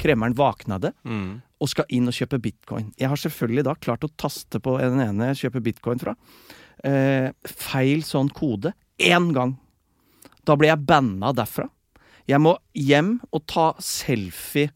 [0.00, 1.42] Kremmeren våknade Mm.
[1.60, 2.92] og skal inn og kjøpe bitcoin.
[2.96, 6.14] Jeg har selvfølgelig da klart å taste på den ene jeg kjøper bitcoin fra.
[6.82, 9.58] Eh, feil sånn kode én gang.
[10.48, 11.68] Da ble jeg banna derfra.
[12.26, 14.70] Jeg må hjem og ta selfie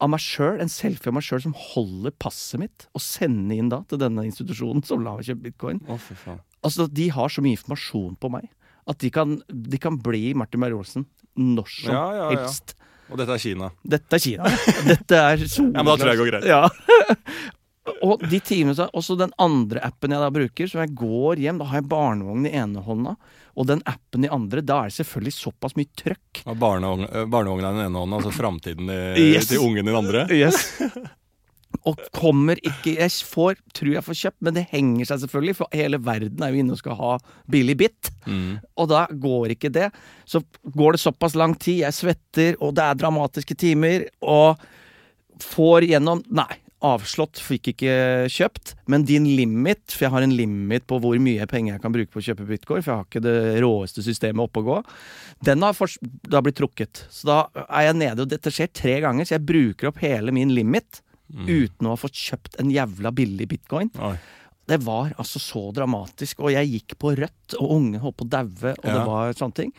[0.00, 3.70] av meg sjøl, en selfie av meg sjøl som holder passet mitt, og sender inn
[3.72, 5.80] da til denne institusjonen som lar meg kjøpe bitcoin.
[5.90, 6.10] Oh.
[6.62, 8.46] Altså, De har så mye informasjon på meg
[8.88, 11.04] at de kan, de kan bli Martin Meyer-Olsen
[11.38, 12.38] når som Ja, ja, ja.
[12.38, 12.72] helst.
[13.08, 13.68] Og dette er Kina.
[13.88, 14.48] Dette er Kina.
[14.92, 15.42] Dette er.
[15.44, 16.48] Ja, men da tror jeg det går greit.
[16.48, 16.68] Ja.
[18.02, 21.58] Og de timene, så- også den andre appen jeg da bruker, som jeg går hjem,
[21.58, 23.16] da har jeg barnevogn i ene hånda,
[23.58, 26.42] og den appen i andre, da er det selvfølgelig såpass mye trøkk.
[26.46, 29.48] Ja, barnevogn- Barnevogna i den ene hånda, altså framtiden Yes.
[29.48, 30.26] til ungen i den andre.
[30.30, 30.80] Yes.
[31.86, 35.66] Og kommer ikke Jeg får, tror jeg får kjøpt, men det henger seg selvfølgelig, for
[35.72, 37.18] hele verden er jo inne og skal ha
[37.48, 38.10] billig bit.
[38.26, 38.58] Mm.
[38.76, 39.90] Og da går ikke det.
[40.26, 44.58] Så går det såpass lang tid, jeg svetter, og det er dramatiske timer, og
[45.38, 47.92] får gjennom Nei, avslått, fikk ikke
[48.30, 48.74] kjøpt.
[48.86, 52.12] Men din limit, for jeg har en limit på hvor mye penger jeg kan bruke
[52.14, 54.78] på å kjøpe bitcoin, for jeg har ikke det råeste systemet oppe å gå,
[55.48, 55.98] den har fors-
[56.30, 57.04] har blitt trukket.
[57.10, 60.34] Så da er jeg nede, og dette skjer tre ganger, så jeg bruker opp hele
[60.34, 61.02] min limit.
[61.28, 63.90] Uten å ha fått kjøpt en jævla billig bitcoin.
[64.00, 64.14] Oi.
[64.68, 68.32] Det var altså så dramatisk, og jeg gikk på rødt, og unge holdt på å
[68.32, 68.94] daue, og Ja.
[68.98, 69.72] det var sånne ting.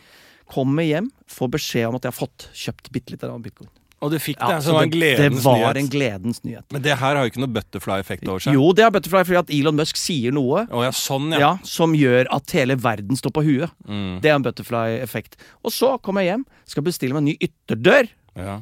[0.49, 3.69] Kommer hjem, får beskjed om at jeg har fått kjøpt bitte litt av bitcoin.
[3.99, 5.77] Og du fikk det, Ja, så det var en det gledens var nyhet.
[5.81, 6.65] en gledens nyhet.
[6.71, 8.55] Men det her har jo ikke noe butterfly-effekt over seg.
[8.55, 11.39] Jo, det har Butterfly fordi at Elon Musk sier noe oh, ja, sånn, ja.
[11.43, 11.51] ja.
[11.67, 13.75] som gjør at hele verden står på huet.
[13.89, 14.19] Mm.
[14.23, 15.35] Det er en Butterfly-effekt.
[15.67, 18.11] Og så kommer jeg hjem, skal bestille meg en ny ytterdør.
[18.39, 18.59] ja.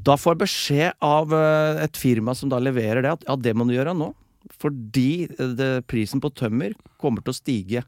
[0.00, 3.52] Da får jeg beskjed av eh, et firma som da leverer det, at ja, det
[3.52, 4.14] må du gjøre nå.
[4.60, 7.82] Fordi eh, det, prisen på tømmer kommer til å stige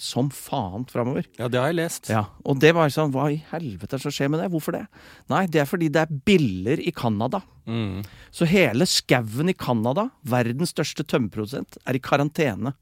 [0.00, 1.26] som faen framover.
[1.36, 2.08] Ja, det har jeg lest.
[2.08, 4.48] Ja, og det var sånn, hva i helvete er det som skjer med det?
[4.52, 4.86] Hvorfor det?
[5.28, 7.42] Nei, det er fordi det er biller i Canada.
[7.68, 8.00] Mm.
[8.32, 12.72] Så hele skauen i Canada, verdens største tømmerprodusent, er i karantene.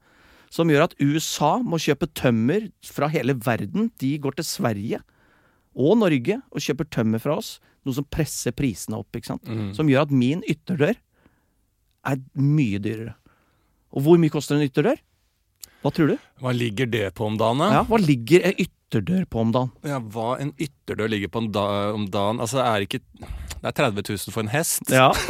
[0.53, 3.91] Som gjør at USA må kjøpe tømmer fra hele verden.
[3.99, 5.01] De går til Sverige
[5.77, 7.57] og Norge og kjøper tømmer fra oss.
[7.83, 9.11] Noe som presser prisene opp.
[9.15, 9.43] ikke sant?
[9.43, 9.73] Mm.
[9.75, 10.95] Som gjør at min ytterdør
[12.07, 13.17] er mye dyrere.
[13.91, 14.99] Og hvor mye koster en ytterdør?
[15.83, 16.17] Hva tror du?
[16.41, 17.61] Hva ligger det på om dagen.
[17.71, 19.71] Ja, Hva ligger en ytterdør på om dagen?
[19.87, 23.67] Ja, hva en ytterdør ligger på en da, om dagen Altså, det er ikke Det
[23.71, 24.89] er 30 000 for en hest.
[24.93, 25.11] Ja.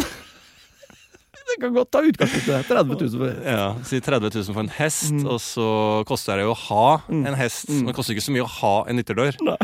[1.48, 2.64] Det kan godt ta utgangspunkt i det.
[2.68, 5.26] 30 000 for Ja, Si 30 000 for en hest, Mm.
[5.32, 5.68] og så
[6.06, 7.70] koster det jo å ha en hest.
[7.72, 9.38] Men det koster ikke så mye å ha en ytterdør.
[9.48, 9.56] Nei.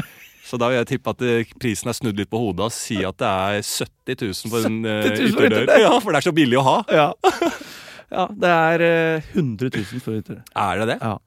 [0.47, 2.97] Så da vil jeg tippe at eh, prisen er snudd litt på hodet og si
[3.07, 5.63] at det er 70 000 for en eh, 70 000 for ytterdør.
[5.67, 5.83] ytterdør.
[5.83, 6.77] Ja, for det er så billig å ha.
[6.91, 7.07] Ja.
[8.11, 10.43] ja det er eh, 100 000 for ytterdør.
[10.55, 10.97] Er det det?
[11.01, 11.19] Ja.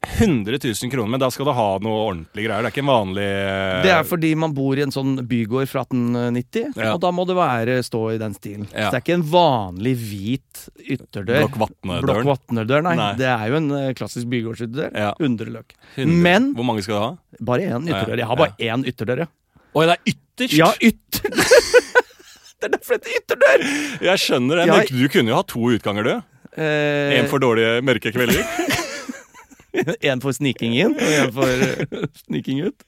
[0.00, 2.62] 100 000 kroner, men da skal du ha noe ordentlig greier.
[2.64, 5.68] Det er ikke en vanlig eh, Det er fordi man bor i en sånn bygård
[5.68, 6.94] fra 1890, Ja.
[6.94, 8.64] og da må det være stå i den stilen.
[8.72, 8.86] Ja.
[8.88, 10.62] Så det er ikke en vanlig hvit
[10.96, 11.50] ytterdør.
[11.52, 12.88] Blokk Vatne-døren.
[12.88, 12.96] Nei.
[12.96, 13.10] Nei.
[13.20, 14.96] Det er jo en eh, klassisk bygårdsytterdør.
[15.04, 15.12] Ja.
[15.20, 15.76] Underløk.
[15.98, 16.16] 100.
[16.24, 17.12] Men Hvor mange skal du ha?
[17.52, 18.24] bare én ytterdør.
[18.24, 19.30] Jeg har bare én ytterdør, ja.
[19.76, 20.56] Oi, det er ytterst!
[20.56, 21.28] Ja, ytter...
[22.60, 23.64] det er derfor ytterdør!
[24.10, 24.66] Jeg skjønner det.
[24.70, 26.14] Men Du kunne jo ha to utganger, du.
[26.60, 28.44] Eh, En for dårlige mørke kvelder.
[30.10, 32.82] en for sniking inn, og en for eh, sniking ut.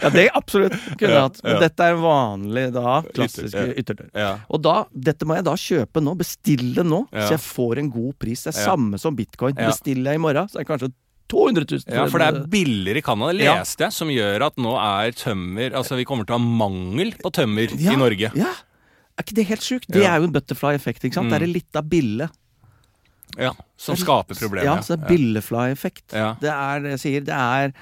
[0.00, 1.40] Ja, det absolutt kunne jeg Ja, hatt.
[1.44, 1.58] Men ja.
[1.66, 3.82] dette er vanlig da, klassiske Ytter- ja.
[3.82, 4.08] ytterdør.
[4.16, 4.30] Ja.
[4.48, 4.76] Og da,
[5.10, 7.26] dette må jeg da kjøpe nå, bestille nå, Ja.
[7.28, 8.42] så jeg får en god pris.
[8.46, 8.70] Det er Ja.
[8.72, 9.54] samme som bitcoin.
[9.58, 9.68] Ja.
[9.68, 10.90] Bestiller jeg i morgen, så er det kanskje
[11.28, 11.92] 200 000.
[11.92, 13.58] ja, for det er billigere i Canada, Ja.
[13.60, 17.12] leste jeg, som gjør at nå er tømmer Altså, vi kommer til å ha mangel
[17.20, 18.32] på tømmer Ja, i Norge.
[18.34, 18.54] Ja.
[19.18, 19.88] Er ikke det helt sjukt?
[19.90, 21.02] Det er jo en butterfly-effekt.
[21.04, 21.26] ikke sant?
[21.26, 21.32] Mm.
[21.34, 22.28] Det er litt av bille.
[23.38, 24.64] Ja, Som skaper problemer.
[24.64, 26.14] Ja, så det er billefly-effekt.
[26.16, 26.34] Ja.
[26.40, 27.24] Det er det jeg sier.
[27.26, 27.72] Det er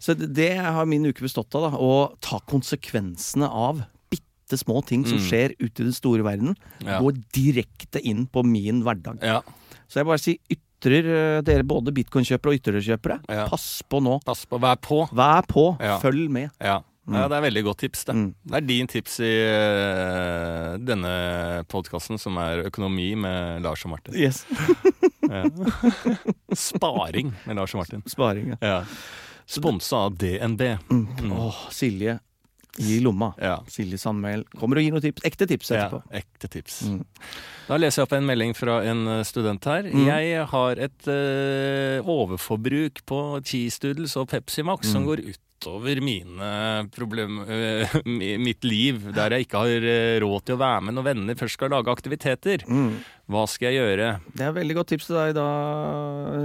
[0.00, 1.70] Så det, har min uke bestått av.
[1.72, 5.24] da Å ta konsekvensene av bitte små ting som Mm.
[5.24, 6.56] skjer ute i den store verden.
[6.80, 7.00] Ja.
[7.00, 9.22] Går direkte inn på min hverdag.
[9.22, 9.40] Ja.
[9.88, 13.48] Så jeg bare sier ytrer, eh, dere både bitcoin-kjøpere og ytterkjøpere, Ja.
[13.48, 14.22] pass på nå.
[14.24, 15.08] Pass på, vær på.
[15.12, 15.78] Vær på.
[16.02, 16.50] Følg med.
[16.60, 16.80] Ja.
[17.06, 18.14] Ja, det er veldig godt tips, det.
[18.18, 18.28] Mm.
[18.50, 21.12] Det er din tips i uh, denne
[21.70, 24.14] podkasten, som er Økonomi med Lars og Martin.
[24.18, 24.42] Yes.
[26.52, 28.02] Sparing med Lars og Martin.
[28.10, 28.58] Sparing, ja.
[28.62, 28.78] Ja.
[29.46, 30.62] Sponsa av DNB.
[30.90, 31.04] Mm.
[31.22, 31.32] Mm.
[31.32, 32.18] Åh, Silje
[32.82, 33.30] i lomma.
[33.40, 33.60] Ja.
[33.72, 35.22] Silje Sandmæl kommer og gir noen tips.
[35.24, 36.02] Ekte tips etterpå.
[36.10, 36.18] ja.
[36.20, 36.80] Ekte tips.
[36.90, 37.04] Mm.
[37.70, 39.88] Da leser jeg opp en melding fra en eh, student her.
[39.88, 40.02] Mm.
[40.10, 45.08] Jeg har et eh, overforbruk på cheese doodles og Pepsi Max som Mm.
[45.64, 47.96] Går over mine problem, eh,
[48.38, 51.58] mitt liv, der jeg ikke har eh, råd til å være med når venner først
[51.58, 52.64] skal lage aktiviteter.
[52.68, 52.98] Mm.
[53.26, 54.10] Hva skal jeg gjøre?
[54.36, 55.46] Det er et veldig godt tips til deg da,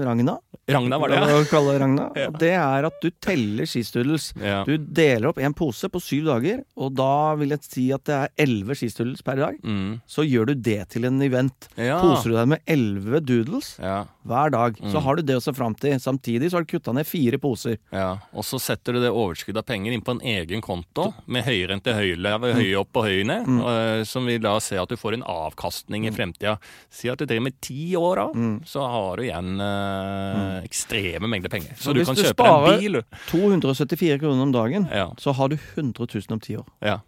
[0.08, 0.34] Ragna.
[0.72, 1.18] Ragna, var det?
[1.20, 1.78] ja.
[1.82, 2.08] Ragna.
[2.22, 2.28] Ja.
[2.42, 4.62] Det er at du teller skistudels Ja.
[4.68, 8.16] Du deler opp en pose på syv dager, og da vil jeg si at det
[8.18, 9.58] er elleve skistudels per dag.
[9.64, 10.00] Mm.
[10.10, 11.70] Så gjør du det til en event.
[11.78, 12.00] Ja.
[12.02, 15.04] Poser du deg med elleve doodles Ja, hver dag, så Mm.
[15.06, 15.94] har du det å se fram til.
[16.00, 17.78] Samtidig så har du kutta ned fire poser.
[17.92, 18.18] ja.
[18.34, 21.94] Og så setter du det overskuddet av penger inn på en egen konto med høyrente
[21.94, 23.62] høylav, høy opp og høy ned, Mm.
[23.66, 26.58] eh, som vil da se at du får en avkastning i fremtida.
[26.92, 28.64] Si at du driver med ti år, da, Mm.
[28.66, 31.74] så har du igjen eh, ekstreme mengder penger.
[31.76, 32.92] Så, Så du kan du kjøpe deg en bil.
[32.94, 33.02] du.
[33.02, 35.08] sparer 274 kroner om dagen, Ja.
[35.18, 36.66] så har du 100 000 om ti år.
[36.82, 37.00] ja.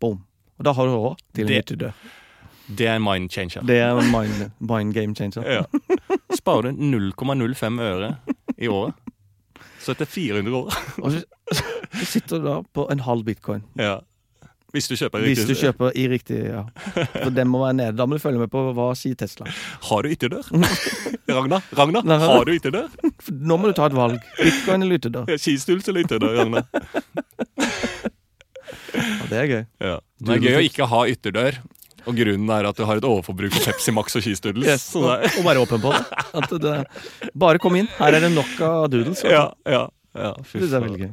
[0.00, 0.24] Boom.
[0.58, 1.92] Og da har du råd til en Det- død.
[2.76, 3.62] Det er en mind changer.
[3.64, 5.42] Det er en mind, mind game changer.
[5.46, 5.62] Ja.
[6.34, 8.16] Sparer du 0,05 øre
[8.58, 8.92] i året,
[9.80, 10.72] så etter 400 år
[11.02, 13.62] Og så sitter du da på en halv bitcoin.
[13.78, 14.00] ja.
[14.74, 16.64] Hvis du kjøper Hvis du kjøper i riktig, ja.
[17.22, 17.94] For den må være nede.
[17.98, 19.46] Da må du følge med på hva sier Tesla.
[19.88, 20.48] Har du ytterdør?
[21.36, 22.90] Ragna, Ragna, har du ytterdør?
[23.30, 24.18] Nå må du ta et valg.
[24.40, 25.30] Bitcoin eller ytterdør.
[25.42, 26.64] Skistuls eller ytterdør, Ragna?
[28.96, 29.64] Ja, det er gøy.
[29.84, 29.96] Ja.
[30.26, 31.60] Det er gøy å ikke ha ytterdør.
[32.06, 34.66] Og grunnen er at du har et overforbruk på Pepsi Max og skistuddels.
[34.68, 36.60] Yes, og, og være åpen på det.
[36.62, 36.76] Det.
[37.34, 37.88] Bare kom inn.
[37.98, 39.24] Her er det nok av doodles.
[39.26, 41.10] ja, ja, ja, fy Det er veldig gøy.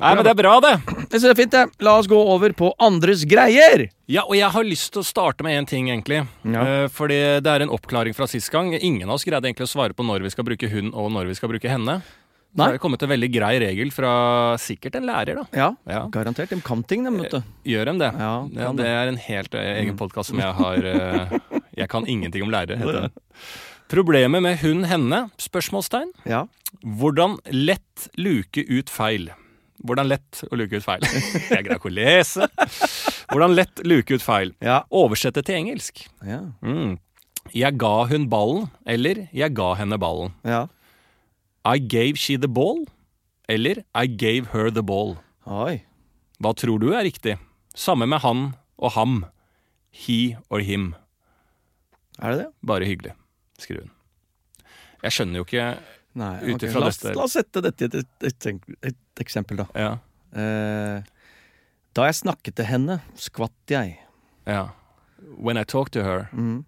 [0.00, 0.72] Nei, men det er bra, det.
[0.86, 1.82] Jeg synes det er fint, det.
[1.84, 3.84] La oss gå over på andres greier.
[4.10, 6.22] Ja, og jeg har lyst til å starte med én ting, egentlig.
[6.48, 6.64] Ja.
[6.64, 8.72] Uh, fordi det er en oppklaring fra sist gang.
[8.74, 11.30] Ingen av oss greide egentlig å svare på når vi skal bruke hun, og når
[11.30, 12.00] vi skal bruke henne.
[12.52, 12.66] Nei.
[12.68, 14.10] Det er kommet en veldig grei regel fra
[14.60, 15.44] sikkert en lærer, da.
[15.56, 16.02] Ja, Ja.
[16.12, 16.50] garantert.
[16.52, 17.42] De kan ting, dem, vet du.
[17.64, 18.10] Gjør dem det?
[18.12, 21.38] Ja, Ja, det er en helt eh, egen podkast som jeg har eh,
[21.78, 23.14] Jeg kan ingenting om lærere, heter den.
[23.92, 25.30] Problemet med hun, henne?
[25.40, 26.12] Spørsmålstegn.
[26.28, 26.44] Ja.
[26.84, 29.30] Hvordan lett luke ut feil?
[29.82, 31.02] Hvordan lett å luke ut feil?
[31.52, 32.46] Jeg greier ikke å lese.
[33.32, 34.52] Hvordan lett luke ut feil?
[34.62, 34.82] Ja.
[34.94, 36.04] Oversette til engelsk.
[36.26, 36.40] Ja.
[36.62, 36.98] Mm.
[37.56, 40.36] Jeg ga hun ballen, eller jeg ga henne ballen.
[40.46, 40.68] ja.
[41.64, 42.80] I gave she the ball,
[43.48, 45.12] eller I gave her the ball.
[45.46, 45.84] Oi.
[46.42, 47.36] Hva tror du er riktig?
[47.78, 48.40] Samme med han
[48.82, 49.20] og ham.
[49.94, 50.88] He or him.
[52.18, 52.48] Er det det?
[52.66, 53.14] Bare hyggelig,
[53.62, 53.92] skriver hun.
[55.04, 55.68] Jeg skjønner jo ikke
[56.18, 56.54] Nei.
[56.54, 56.72] okay.
[56.74, 57.94] la, oss, la oss sette dette i et,
[58.28, 59.66] et, et, et eksempel, da.
[59.78, 59.92] Ja.
[60.36, 61.12] Eh,
[61.96, 63.98] da jeg snakket til henne, skvatt jeg.
[64.46, 64.68] ja.
[65.38, 66.64] When I talked to her, mm.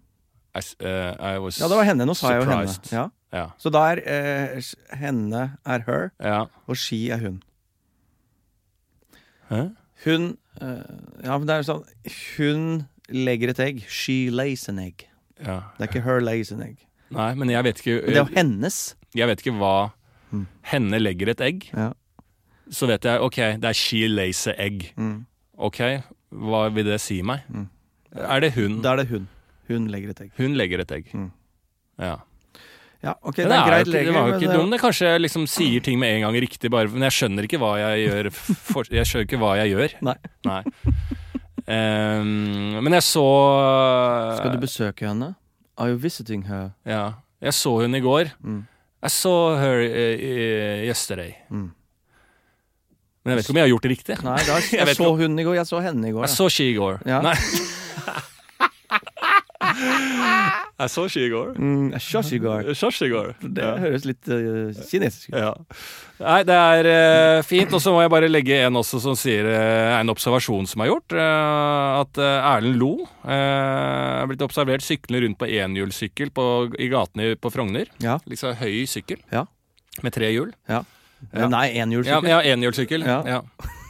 [0.55, 2.05] I, uh, I was Ja, det var henne.
[2.07, 2.71] Nå sa jeg jo henne.
[2.91, 3.09] Ja.
[3.35, 3.49] Ja.
[3.59, 4.63] Så da er eh,
[4.95, 6.45] henne er her, ja.
[6.71, 7.41] og she er hun.
[9.49, 9.75] Hæ?
[10.05, 10.93] Hun eh,
[11.23, 11.83] Ja, men det er sånn
[12.37, 13.83] Hun legger et egg.
[13.91, 15.07] She lays an egg.
[15.39, 15.59] ja.
[15.75, 16.84] Det er ikke her lays an egg.
[17.13, 18.79] Nei, men jeg vet ikke det er jo hennes.
[19.15, 19.75] Jeg vet ikke hva
[20.33, 20.47] Mm.
[20.67, 21.67] Henne legger et egg.
[21.71, 21.91] Ja.
[22.73, 24.87] Så vet jeg OK, det er she lays a egg.
[24.97, 25.25] Mm.
[25.57, 25.77] OK,
[26.33, 27.45] hva vil det si meg?
[27.47, 27.67] Mm.
[28.25, 28.79] Er det hun?
[28.81, 29.27] Da er det hun.
[29.69, 30.31] Hun legger et egg.
[30.37, 31.11] Hun legger et egg.
[31.13, 31.29] Mm.
[32.01, 32.15] Ja.
[33.05, 34.57] Ja, ok, Det, det er greit ikke, det var jo ikke dum.
[34.65, 34.73] dumt.
[34.73, 37.59] Det kanskje jeg liksom sier ting med en gang riktig, bare, men jeg skjønner ikke
[37.61, 38.29] hva jeg gjør.
[38.73, 39.95] For, jeg skjønner ikke hva jeg gjør.
[40.09, 40.17] Nei.
[40.49, 40.61] Nei.
[41.65, 43.23] Um, men jeg så
[44.37, 45.31] Skal du besøke henne?
[45.77, 46.69] Are you visiting her?
[46.85, 47.11] Ja.
[47.41, 48.31] Jeg så hun i går.
[48.41, 48.61] Mm.
[49.05, 51.35] I saw her uh, yesterday.
[51.49, 51.71] Mm.
[53.25, 54.17] Men jeg vet ikke om jeg har gjort det riktig.
[54.23, 55.57] Nei, da, Jeg jeg, så hun i går.
[55.59, 56.27] Jeg så henne i går.
[56.27, 57.01] Jeg så she i går.
[57.09, 57.21] Ja.
[57.25, 57.35] Nei.
[60.75, 61.51] I så ikke i går.
[61.55, 61.85] Mm.
[61.95, 62.35] I saw she
[63.07, 63.35] i går.
[63.41, 63.75] Det Ja.
[63.79, 65.37] høres litt uh, kinesisk ut.
[65.39, 65.53] Ja.
[66.19, 66.89] Nei, det er
[67.39, 67.71] uh, fint.
[67.73, 70.91] Og så må jeg bare legge en også som sier uh, en observasjon som er
[70.91, 71.15] gjort.
[71.15, 76.31] at Erlend Lo er blitt observert syklende rundt på enhjulssykkel
[76.79, 77.87] i gatene på Frogner.
[78.03, 78.17] Ja.
[78.27, 79.21] Liksom høy sykkel.
[79.31, 79.45] Ja.
[80.03, 80.51] Med tre hjul.
[80.67, 80.83] Ja.
[81.31, 82.29] Nei, Ja, enhjulssykkel.
[82.29, 83.05] ja enhjulssykkel.
[83.07, 83.41] Ja.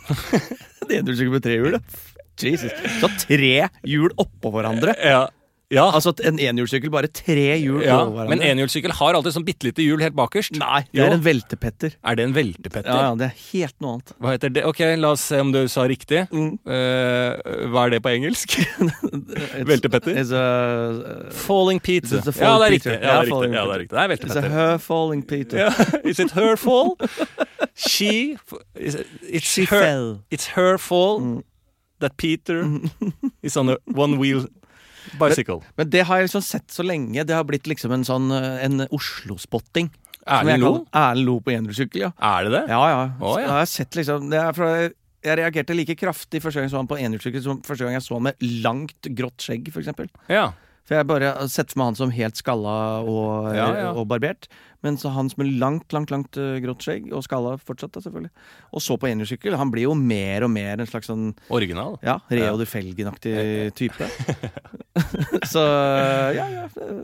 [0.86, 1.82] Enhjulssykkel med tre hjul, da.
[2.46, 2.72] Jesus.
[3.02, 4.94] Så tre hjul oppå hverandre.
[5.02, 5.26] Ja.
[5.74, 5.86] Ja.
[5.92, 8.02] Altså en enhjulssykkel, bare tre hjul ja.
[8.04, 8.30] over hverandre.
[8.36, 10.58] Men enhjulssykkel har alltid sånn bitte lite hjul helt bakerst.
[10.60, 11.06] Nei, det Jo.
[11.08, 11.96] er en veltepetter.
[12.06, 12.90] Er det en veltepetter?
[12.92, 14.14] Ja, ja, det er helt noe annet.
[14.22, 14.64] Hva heter det?
[14.70, 16.26] Ok, la oss se om du sa riktig.
[16.32, 16.52] Mm.
[16.66, 18.58] Uh, hva er det på engelsk?
[19.72, 20.16] Veltepetter?
[20.22, 22.18] It's a, Falling Peter.
[22.20, 22.92] It's a ja, det er riktig.
[22.94, 23.54] Ja, det er riktig.
[23.56, 23.96] Ja, det er riktig.
[23.96, 24.50] Det er it's a veltepetter.
[24.50, 25.74] her falling Peter.
[26.06, 26.96] Is it her fall?
[27.76, 28.38] She
[28.76, 30.20] it- It's She her, fell.
[30.32, 31.44] It's her fall Mm.
[32.00, 32.64] that Peter
[33.42, 34.46] is on a one wheel
[35.20, 35.62] bicycle.
[35.80, 37.24] Men det har jeg liksom sett så lenge.
[37.28, 39.90] Det har blitt liksom en sånn eh, En Oslo-spotting.
[40.26, 40.74] jeg Erlend Lo?
[40.92, 42.12] Erlend Lo på enhjulssykkel, ja.
[42.20, 42.64] Er det det?
[42.74, 43.02] Ja, ja.
[43.20, 43.48] Så ja.
[43.48, 44.70] da har sett liksom det er fra,
[45.26, 48.06] Jeg reagerte like kraftig første gang jeg så han på enhjulssykkel som første gang jeg
[48.06, 50.10] så han med langt, grått skjegg, for eksempel.
[50.30, 50.52] Ja.
[50.86, 53.92] For jeg bare har sett for meg han som helt skalla og, Ja, ja.
[53.98, 54.46] og barbert.
[54.86, 58.04] Men så han som er langt, langt, langt eh, grått skjegg, og skalla fortsatt, da,
[58.06, 58.30] selvfølgelig.
[58.72, 59.58] Og så på enhjulssykkel.
[59.58, 61.98] Han blir jo mer og mer en slags sånn Original.
[62.06, 62.58] ja, Reo Ja.
[62.62, 63.36] de Felgen-aktig
[63.82, 64.06] type.
[65.54, 65.64] så
[66.38, 66.46] ja,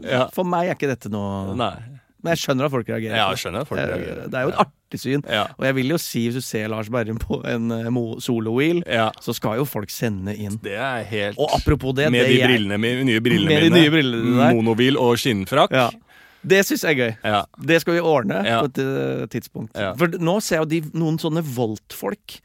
[0.06, 0.28] ja.
[0.36, 1.74] For meg er ikke dette noe Nei.
[2.22, 3.16] Men jeg skjønner at folk reagerer.
[3.18, 4.28] Ja, jeg skjønner at folk Eh, reagerer.
[4.30, 5.24] Det er jo et artig syn.
[5.26, 5.48] Ja.
[5.58, 7.88] Og jeg vil jo si, hvis du ser Lars Berrum på en eh,
[8.22, 9.08] solo-wheel, ja.
[9.26, 10.60] så skal jo folk sende inn.
[10.62, 13.72] Det er helt Og apropos det Med det de brillene, mi- nye brillene Med de
[13.74, 14.54] nye brillene der.
[14.54, 15.74] Monobil og skinnfrakk.
[15.74, 15.90] Ja.
[16.44, 17.18] Det syns jeg er gøy.
[17.24, 17.44] Ja.
[17.62, 18.62] Det skal vi ordne Ja.
[18.62, 19.76] på et eh, tidspunkt.
[19.78, 19.94] Ja.
[19.96, 22.40] For nå ser jeg de, noen sånne Volt-folk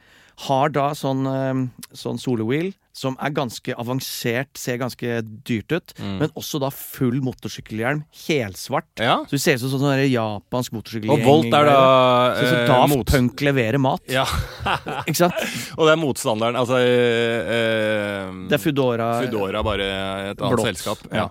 [0.49, 6.19] har da sånn, eh, sånn solo-wheel som er ganske avansert, ser ganske dyrt ut, Mm.
[6.19, 8.85] men også da full motorsykkelhjelm, helsvart.
[9.01, 9.19] ja.
[9.25, 11.11] Så det ser ut som sånn japansk motorsykkelgjeng.
[11.13, 14.01] Og Volt er da Sånn som Daft mot- Punk leverer mat.
[14.09, 14.25] Ja.
[15.09, 15.35] Ikke sant?
[15.79, 16.57] Og det er motstanderen.
[16.57, 19.11] Altså eh, Det er Foodora.
[19.25, 19.89] Foodora, bare
[20.31, 20.67] et annet Blått.
[20.73, 20.99] selskap.
[21.13, 21.17] Ja.
[21.17, 21.29] Ja.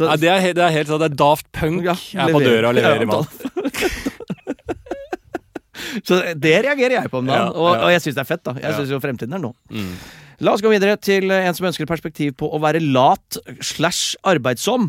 [0.00, 1.02] Så, Nei, det, er, det er helt sånn.
[1.02, 1.92] Det er Daft Punk Ja,
[2.24, 3.28] er på døra og leverer Ja, mat.
[6.08, 8.44] så det reagerer jeg på om dagen, Ja, og, og jeg syns det er fett.
[8.46, 9.52] da Jeg synes jo fremtiden er nå.
[9.68, 9.92] Mm.
[10.40, 14.88] La oss gå videre til en som ønsker perspektiv på å være lat slash arbeidsom.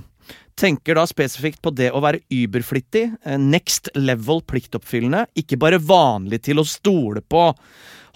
[0.60, 6.42] Tenker da spesifikt på det å være überflittig, eh, next level pliktoppfyllende, ikke bare vanlig
[6.48, 7.50] til å stole på.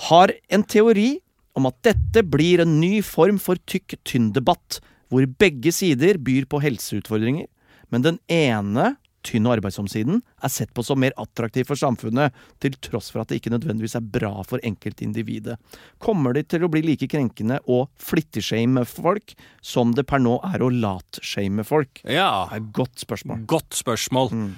[0.07, 1.17] Har en teori
[1.55, 4.79] om at dette blir en ny form for tykk-tynn-debatt,
[5.15, 7.47] hvor begge sider byr på helseutfordringer,
[7.93, 8.95] men den ene,
[9.25, 13.31] tynn- og arbeidsom-siden, er sett på som mer attraktiv for samfunnet, til tross for at
[13.31, 15.55] det ikke nødvendigvis er bra for enkeltindividet.
[16.03, 19.33] Kommer det til å bli like krenkende å flittigshame folk
[19.65, 22.03] som det per nå er å latshame folk?
[22.03, 22.45] Ja.
[22.51, 23.45] Det er et godt spørsmål.
[23.49, 24.33] Godt spørsmål.
[24.35, 24.53] Mm.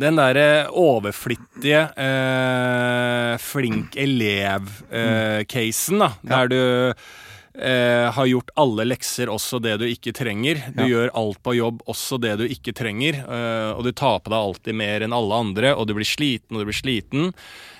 [0.00, 6.12] Den derre overflittige eh, flink elev-casen, da.
[6.34, 6.60] Der du
[7.58, 10.60] eh, har gjort alle lekser, også det du ikke trenger.
[10.76, 10.88] Du Ja.
[10.88, 13.14] gjør alt på jobb, også det du ikke trenger.
[13.26, 16.56] eh, og du tar på deg alltid mer enn alle andre, og du blir sliten
[16.56, 17.32] og du blir sliten.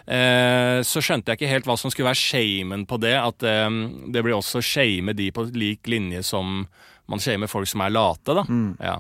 [0.09, 3.15] Eh, så skjønte jeg ikke helt hva som skulle være shamen på det.
[3.15, 3.69] At eh,
[4.11, 6.67] det blir også shame de på lik linje som
[7.09, 8.43] man shamer folk som er late, da.
[8.47, 8.77] Mm.
[8.81, 8.99] Ja.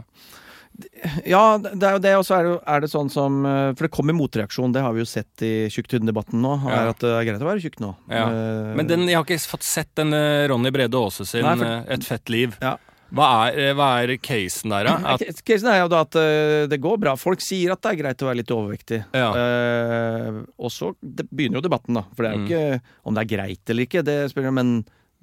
[1.27, 3.87] Ja, det er jo det, og så er det, er det sånn som eh, For
[3.87, 6.55] det kommer motreaksjon, det har vi jo sett i tjukk-tynn-debatten nå.
[6.67, 6.77] Ja.
[6.83, 7.95] Er at det er greit å være tjukk nå.
[8.11, 8.27] Ja.
[8.29, 11.57] Eh, Men den, jeg har ikke fått sett den eh, Ronny Brede Aase sin Nei,
[11.61, 12.57] for- eh, Et fett liv.
[12.63, 12.77] Ja.
[13.11, 14.93] Hva, er, eh, hva er casen der, da?
[15.17, 17.17] At, Casen er jo da at eh, det går bra.
[17.19, 19.01] Folk sier at det er greit å være litt overvektig.
[19.19, 19.33] Ja.
[19.35, 22.05] Uh, og så det begynner jo debatten, da.
[22.15, 22.47] For det er jo Mm.
[22.47, 24.71] ikke om det er greit eller ikke, det spiller men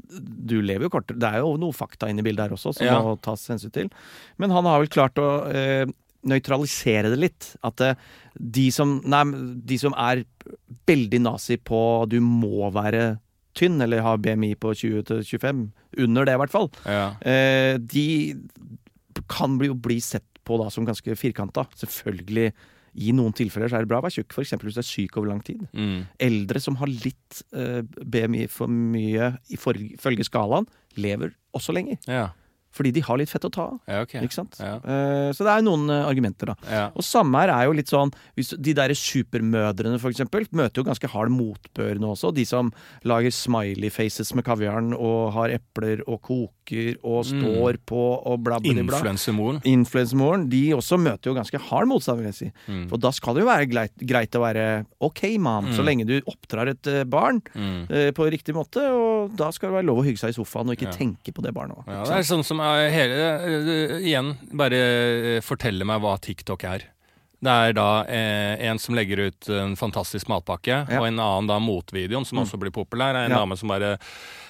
[0.08, 1.20] du lever jo kortere.
[1.20, 3.00] Det er jo noe fakta inne i bildet her også som Ja.
[3.04, 3.90] må tas hensyn til.
[4.38, 5.86] Men han har vel klart å eh,
[6.28, 7.50] nøytralisere det litt.
[7.68, 7.96] At eh,
[8.40, 9.24] de, som, nei,
[9.68, 10.24] de som er
[10.88, 13.18] veldig nazi på du må være
[13.58, 15.64] tynn, eller ha BMI på 20-25,
[16.06, 17.08] under det i hvert fall, ja.
[17.26, 18.36] Eh, de
[19.28, 21.66] kan bli, bli sett på da som ganske firkanta.
[21.76, 22.52] Selvfølgelig,
[22.98, 24.56] i noen tilfeller så er det bra å være tjukk, f.eks.
[24.64, 25.62] hvis du er syk over lang tid.
[25.78, 26.08] Mm.
[26.28, 30.68] Eldre som har litt uh, BMI for mye ifølge skalaen,
[30.98, 32.02] lever også lenger.
[32.10, 32.28] ja.
[32.78, 33.80] Fordi de har litt fett å ta av.
[33.90, 34.22] Ja, okay.
[34.22, 34.58] Ikke sant?
[34.62, 34.76] Ja.
[34.78, 36.56] Eh, så det er noen eh, argumenter, da.
[36.70, 36.84] Ja.
[36.94, 40.88] Og samme her er jo litt sånn hvis De der supermødrene, for eksempel, møter jo
[40.88, 42.32] ganske hard motbør nå også.
[42.38, 42.70] De som
[43.08, 48.58] lager smiley faces med kaviaren og har epler og koker og står på og bla,
[48.60, 49.14] bla, bla.
[49.66, 52.50] Influencermoren, de også møter jo ganske hard motstand, vil jeg si.
[52.68, 52.86] Mm.
[52.92, 54.66] For da skal det jo være greit, greit å være
[55.08, 57.86] OK, mam, så lenge du oppdrar et eh, barn Mm.
[57.90, 58.82] eh, på riktig måte.
[58.92, 61.42] Og da skal det være lov å hygge seg i sofaen og ikke tenke på
[61.46, 61.80] det barnet.
[61.88, 62.60] Ja, det er sånn som
[62.94, 64.80] hele eh, Igjen, bare
[65.38, 66.88] eh, fortelle meg hva TikTok er.
[67.38, 71.00] Det er da eh, en som legger ut en fantastisk matpakke, Ja.
[71.00, 73.44] og en annen da motvideoen, som også blir populær, er en Ja.
[73.44, 73.98] dame som bare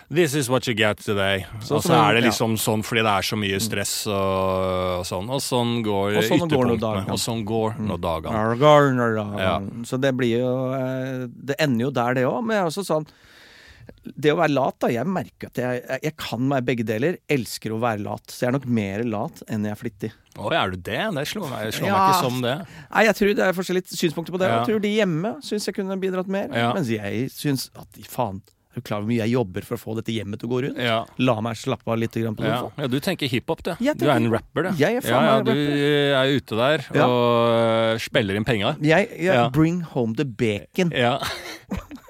[0.10, 1.46] This is what you get today.
[1.60, 2.30] Så og så er det ja.
[2.30, 5.28] liksom sånn fordi det er så mye stress og, og sånn.
[5.36, 7.12] Og sånn går Og sånn ytterpunktene.
[7.12, 9.36] Og sånn går nå dagene.
[9.36, 9.60] Ja.
[9.84, 12.40] Så det blir jo eh, Det ender jo der, det òg.
[12.46, 13.08] Men jeg er også sånn
[14.18, 14.88] Det å være lat, da.
[14.94, 17.18] Jeg merker at jeg, jeg, jeg kan være begge deler.
[17.30, 18.24] Elsker å være lat.
[18.32, 20.12] Så jeg er nok mer lat enn jeg er flittig.
[20.38, 21.00] Å, er du det?
[21.18, 22.56] Det slår meg, slår meg ikke som det.
[22.94, 24.48] Nei, jeg tror det er forskjellige synspunkter på det.
[24.52, 24.60] Ja.
[24.62, 26.48] Jeg tror de hjemme syns jeg kunne bidratt mer.
[26.56, 26.70] Ja.
[26.78, 28.40] Mens jeg syns at faen,
[28.78, 30.52] er du klar over hvor mye jeg jobber for å få dette hjemmet til å
[30.54, 30.82] gå rundt?
[30.88, 30.98] Ja.
[31.26, 32.60] La meg slappe av litt på Ja.
[32.62, 32.84] sofaen.
[32.86, 33.72] ja, du tenker hiphop, du.
[33.74, 34.78] Tenker, Du er en rapper, du.
[34.78, 37.08] Jeg er ja, ja, du er ute der Ja.
[37.10, 38.76] og øh, spiller inn penga.
[38.80, 39.50] Jeg, jeg Ja.
[39.50, 40.94] bring home the bacon.
[40.94, 41.18] Ja.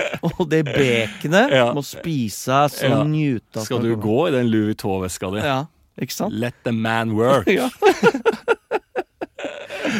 [0.38, 1.68] Og det baconet Ja.
[1.76, 3.02] må spises og Ja.
[3.04, 3.64] nytes.
[3.68, 5.40] Skal du gå i den Louis Vuitton-veska di?
[5.44, 5.58] Ja,
[6.00, 6.34] ikke sant?
[6.34, 7.48] Let the man work.
[7.58, 7.68] Ja.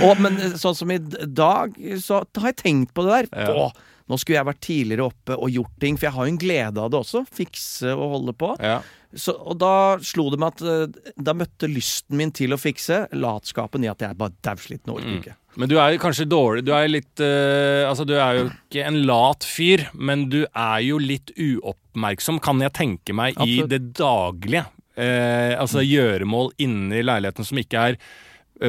[0.07, 3.47] og, men sånn som i dag, så har jeg tenkt på det der.
[3.47, 3.67] Ja.
[3.67, 6.41] Å, nå skulle jeg vært tidligere oppe og gjort ting, for jeg har jo en
[6.43, 7.25] glede av det også.
[7.33, 8.55] Fikse og holde på.
[8.63, 8.81] Ja.
[9.15, 13.05] Så, og da slo det meg at eh, da møtte lysten min til å fikse
[13.13, 15.05] latskapen i at jeg bare dausliten og Mm.
[15.05, 15.37] orker ikke.
[15.61, 18.87] Men du er jo kanskje dårlig Du er litt uh, Altså, du er jo ikke
[18.89, 23.83] en lat fyr, men du er jo litt uoppmerksom, kan jeg tenke meg, i det
[23.99, 24.65] daglige.
[24.97, 28.01] Uh, altså gjøremål inne i leiligheten som ikke er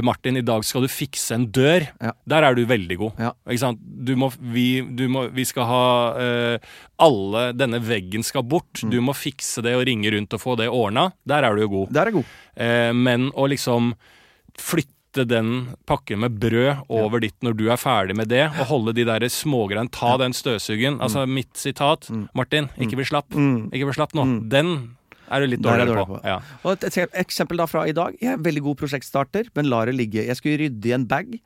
[0.01, 1.85] Martin, i dag skal du fikse en dør.
[2.01, 2.13] Ja.
[2.29, 3.19] Der er du veldig god.
[3.21, 3.33] Ja.
[3.47, 3.83] Ikke sant?
[3.83, 5.83] Du må, vi, du må, vi skal ha
[6.15, 6.71] uh,
[7.03, 8.81] Alle Denne veggen skal bort.
[8.81, 8.93] Mm.
[8.93, 11.09] Du må fikse det og ringe rundt og få det ordna.
[11.29, 11.93] Der er du jo god.
[11.93, 12.33] Der er god.
[12.57, 13.93] Uh, men å liksom
[14.59, 18.95] flytte den pakken med brød over dit når du er ferdig med det, og holde
[18.97, 20.97] de der smågreiene Ta den støvsugeren.
[21.05, 22.09] Altså mitt sitat.
[22.33, 23.29] Martin, ikke bli slapp.
[23.37, 23.69] Mm.
[23.69, 24.25] Ikke bli slapp nå.
[24.49, 24.95] Den
[25.33, 26.17] er du litt er dårligere dårlig på.
[26.17, 26.29] på.
[26.29, 26.37] Ja.
[26.63, 28.15] Og et eksempel da fra i dag.
[28.21, 30.25] Jeg er en veldig god prosjektstarter, men lar det ligge.
[30.27, 31.37] Jeg skulle rydde i en bag.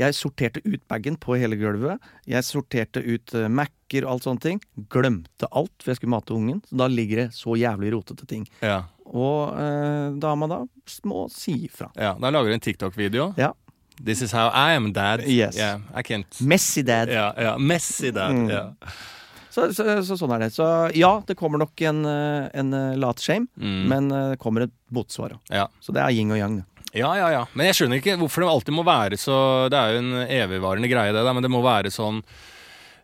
[0.00, 2.02] Jeg sorterte ut bagen på hele gulvet.
[2.26, 4.62] Jeg sorterte ut uh, Mac-er og alt sånne ting.
[4.90, 6.64] Glemte alt, for jeg skulle mate ungen.
[6.66, 8.48] Så da ligger det så jævlig rotete ting.
[8.64, 8.82] Ja.
[9.04, 10.62] Og eh, dama da
[11.04, 11.90] må si ifra.
[11.94, 12.14] ja.
[12.18, 13.34] Da lager du en TikTok-video.
[13.38, 13.52] Ja.
[14.02, 15.22] This is how I am, dad.
[15.28, 15.56] Yes.
[15.56, 17.08] Yeah, I can't Messy dad.
[17.12, 17.58] Ja, ja.
[17.58, 18.32] Messy dad.
[18.32, 18.78] Mm.
[19.54, 20.50] Så, så, så sånn er det.
[20.56, 20.66] Så
[20.98, 23.82] ja, det kommer nok en, eh, en eh, latshame, Mm.
[23.92, 25.36] men eh, det kommer et motsvar.
[25.52, 25.68] ja.
[25.80, 26.56] Så det er yin og yang.
[26.58, 26.64] det.
[26.94, 27.44] Ja, ja, ja.
[27.54, 29.36] Men jeg skjønner ikke hvorfor det alltid må være så
[29.70, 32.20] Det er jo en evigvarende greie, det der, men det må være sånn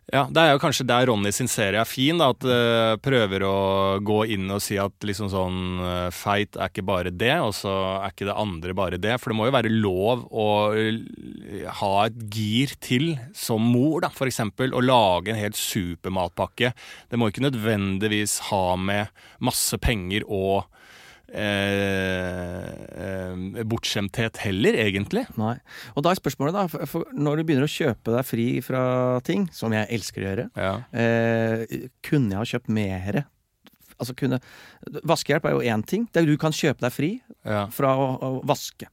[0.09, 3.45] ja, Det er jo kanskje der Ronny sin serie er fin, da, at uh, prøver
[3.47, 3.55] å
[4.03, 7.71] gå inn og si at liksom sånn uh, feit er ikke bare det, og så
[8.01, 9.15] er ikke det andre bare det.
[9.21, 14.11] For det må jo være lov å eh, ha et gir til som mor, da,
[14.11, 14.75] eksempel.
[14.75, 16.73] Å lage en helt supermatpakke.
[17.07, 20.67] Det må ikke nødvendigvis ha med masse penger og
[21.33, 22.69] eh,
[23.59, 25.25] eh, bortskjemthet heller, egentlig.
[25.39, 25.55] Nei.
[25.95, 28.83] Og da er spørsmålet, da, for, når du begynner å kjøpe deg fri fra
[29.27, 30.73] ting, som jeg elsker å gjøre, Ja.
[30.93, 31.65] eh,
[32.05, 33.25] kunne jeg ha kjøpt mere?
[34.01, 34.39] Altså kunne
[35.05, 36.07] Vaskehjelp er jo én ting.
[36.11, 37.67] Du kan kjøpe deg fri Ja.
[37.67, 38.87] fra å, å vaske.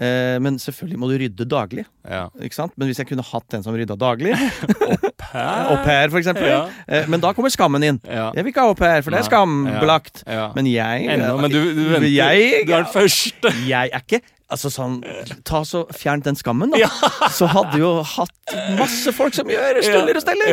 [0.00, 1.84] Eh, men selvfølgelig må du rydde daglig.
[2.08, 2.28] ja.
[2.76, 4.32] Men hvis jeg kunne hatt en som rydda daglig,
[5.70, 6.62] au pair for eksempel, Ja.
[6.88, 8.00] eh, men da kommer skammen inn.
[8.08, 8.30] Ja.
[8.34, 10.22] Jeg vil ikke ha au pair, for det er skambelagt.
[10.26, 10.50] Ja.
[10.56, 12.08] Men jeg Enda, men du, du venter.
[12.08, 13.52] Jeg, du er den første.
[13.68, 14.22] jeg er ikke
[14.52, 14.98] Altså sånn
[15.48, 16.88] Ta så Fjern den skammen, da.
[17.32, 20.50] Så hadde jo hatt masse folk som gjør steller og steller.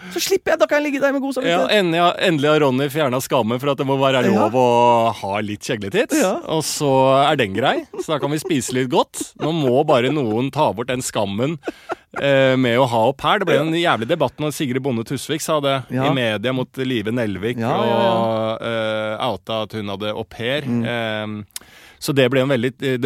[0.00, 0.10] Ja.
[0.14, 1.74] Så slipper jeg, da kan jeg ligge der med god Ja, samvittighet.
[1.78, 4.66] endelig, har- endelig har Ronny fjerna skammen for at det må være lov å
[5.20, 6.12] ha litt kjegletitt.
[6.18, 6.32] Ja.
[6.48, 6.90] Og så
[7.30, 9.34] er den grei, så da kan vi spise litt godt.
[9.40, 11.58] Nå må bare noen ta bort den skammen
[12.20, 13.38] eh, med å ha opp her.
[13.42, 16.08] Det ble en jævlig debatt når Sigrid Bonde Tusvik sa det Ja.
[16.08, 20.64] i media mot Live Nelvik Ja, ja, og eh, outa at hun hadde au pair.
[20.64, 21.26] Eh,
[22.00, 23.02] så det ble en veldig debatt.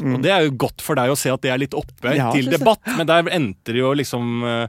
[0.00, 0.14] debatt.
[0.16, 2.30] Og det er jo godt for deg å se at det er litt oppe Ja,
[2.32, 4.68] til debatt, men der endte det jo liksom eh,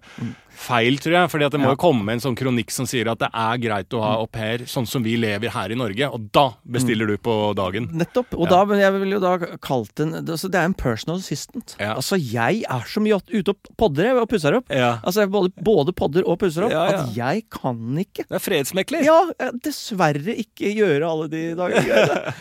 [0.60, 1.30] feil, tror jeg.
[1.32, 1.76] fordi at det må Ja.
[1.78, 4.60] jo komme en sånn kronikk som sier at det er greit å ha au pair
[4.68, 7.88] sånn som vi lever her i Norge, og da bestiller du på dagen.
[7.96, 8.34] Nettopp.
[8.36, 8.58] Og Ja.
[8.58, 11.76] da, men jeg vil jo da kalt den det, altså, det er en personal assistant.
[11.80, 11.94] Ja.
[11.96, 14.66] Altså, jeg er så mye ute og podder og pusser opp.
[14.70, 15.00] Ja.
[15.04, 16.72] Altså, jeg både, både podder og pusser opp.
[16.72, 17.04] Ja, ja.
[17.04, 18.28] At jeg kan ikke.
[18.28, 19.04] Det er fredsmekler.
[19.04, 19.24] Ja,
[19.64, 22.34] dessverre ikke gjøre alle de dagene.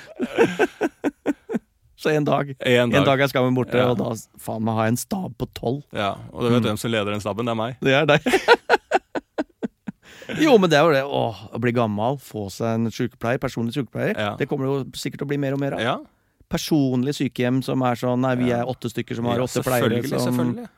[1.98, 2.52] så en dag.
[2.62, 3.00] En dag.
[3.00, 3.88] En dag er skammen borte, Ja.
[3.90, 5.82] og da faen meg har jeg en stab på tolv.
[5.92, 7.44] Ja, Og du vet hvem som leder den staben?
[7.48, 7.76] Det er meg.
[7.82, 8.28] Det er deg.
[10.44, 11.02] jo, men det er jo det.
[11.04, 14.14] Åh, å bli gammel, få seg en sykepleier, personlig sykepleier.
[14.14, 14.30] Ja.
[14.38, 15.84] Det kommer det jo sikkert til å bli mer og mer av.
[15.84, 15.98] Ja,
[16.48, 19.98] Personlig sykehjem som er sånn Nei, vi er åtte stykker som har ja åtte pleiere.
[20.00, 20.20] selvfølgelig.
[20.22, 20.38] Som...
[20.38, 20.68] selvfølgelig.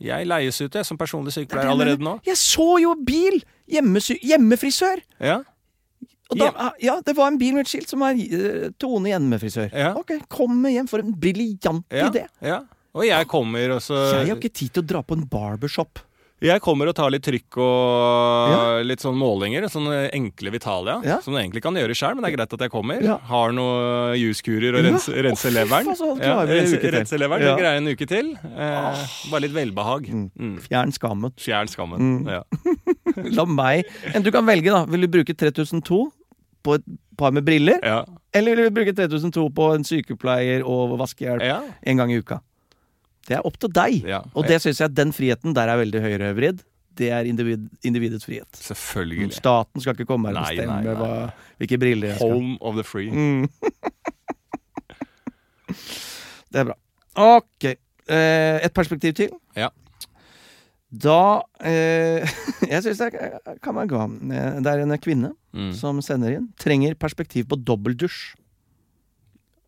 [0.00, 2.14] Jeg leies ut jeg, som personlig er sykepleier allerede nå.
[2.24, 3.36] Jeg så jo bil!
[3.68, 5.02] Hjemmefrisør!
[5.20, 5.42] Ja,
[6.38, 9.72] da, ja, det var en bil med et skilt som var eh, Tone hjemmefrisør.
[9.74, 9.94] Ja.
[9.98, 12.26] Ok, Komme hjem for en briljant ja, idé.
[12.44, 12.60] ja.
[12.90, 16.00] Og jeg kommer også Jeg har ikke tid til å dra på en barbershop.
[16.40, 19.66] Jeg kommer og tar litt trykk og litt sånn målinger.
[19.68, 20.94] Sånne enkle Vitalia.
[21.04, 21.18] Ja.
[21.20, 23.02] Som du egentlig kan gjøre sjøl, men det er greit at jeg kommer.
[23.04, 23.18] Ja.
[23.28, 24.94] Har noen juskurer og Ja.
[25.28, 25.90] rense, leveren.
[25.92, 28.32] Altså, ja, klarer vi en rense, leveren, det greier jeg en uke til.
[28.56, 30.08] Eh, bare litt velbehag.
[30.08, 30.30] Mm.
[30.32, 30.56] Mm.
[30.64, 31.34] Fjern skammen.
[31.36, 32.00] Fjern skammen.
[32.00, 32.32] Mm.
[32.32, 32.42] Ja.
[33.36, 33.84] La meg
[34.24, 34.86] Du kan velge, da.
[34.88, 36.10] Vil du bruke 3002
[36.66, 36.86] på et
[37.20, 37.80] par med briller?
[37.84, 38.02] Ja.
[38.36, 41.60] Eller vil du bruke 3002 på en sykepleier og vaskehjelp ja.
[41.82, 42.40] en gang i uka?
[43.28, 44.02] Det er opp til deg.
[44.08, 44.22] ja.
[44.34, 46.64] Og det syns jeg den friheten der er veldig høyrevridd.
[47.00, 48.48] Det er individ, individets frihet.
[48.60, 49.30] Selvfølgelig.
[49.36, 52.34] Staten skal ikke komme her og Nei, bestemme nei, nei, hva, hvilke briller jeg skal.
[52.34, 53.10] Home of the free.
[53.10, 53.46] Mm.
[56.50, 56.76] det er bra.
[57.20, 57.68] Ok.
[58.10, 59.30] Eh, et perspektiv til.
[59.56, 59.70] Ja.
[60.92, 62.26] Da eh,
[62.70, 63.12] Jeg syns det
[63.62, 64.04] kan være ga.
[64.10, 65.72] Eh, Det er en kvinne Mm.
[65.74, 66.44] som sender inn.
[66.62, 68.36] Trenger perspektiv på dobbeldusj.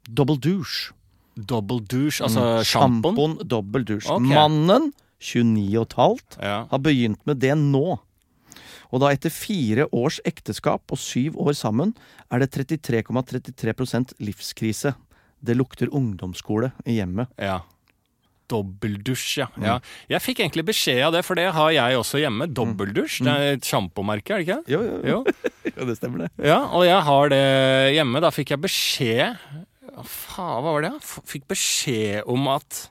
[0.06, 0.92] Dobbeldusj.
[1.34, 2.62] Double douche, altså Mm.
[2.68, 3.34] sjampoen.
[3.48, 4.06] Dobbeldusj.
[4.06, 4.28] Okay.
[4.34, 6.66] Mannen, 29 og et halvt, Ja.
[6.70, 7.98] har begynt med det nå.
[8.92, 11.94] Og da etter fire års ekteskap og syv år sammen,
[12.30, 14.94] er det 33,33% livskrise.
[15.42, 17.26] Det lukter ungdomsskole i hjemmet.
[17.38, 17.60] ja.
[18.50, 19.46] Dobbeldusj, ja.
[19.62, 19.76] ja.
[20.10, 22.48] Jeg fikk egentlig beskjed av det, for det har jeg også hjemme.
[22.52, 23.22] Dobbeldusj.
[23.24, 24.60] Det er et sjampomerke, er det ikke?
[24.74, 25.18] Jo, jo, Jo.
[25.68, 25.86] jo.
[25.88, 26.30] det stemmer det.
[26.44, 27.42] Ja, og jeg har det
[27.96, 28.20] hjemme.
[28.24, 29.36] Da fikk jeg beskjed
[30.08, 30.94] faen, hva var det?
[31.28, 32.88] Fikk beskjed om at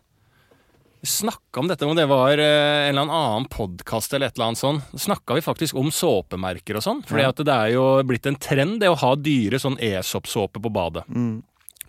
[1.01, 4.59] Snakka om dette, om det var eh, en eller annen podkast eller et eller annet
[4.61, 4.81] sånn.
[5.01, 6.99] Snakka vi faktisk om såpemerker og sånn.
[7.09, 7.31] Fordi Ja.
[7.33, 11.07] det er jo blitt en trend det å ha dyre sånn Esop-såpe på badet.
[11.09, 11.39] Mm.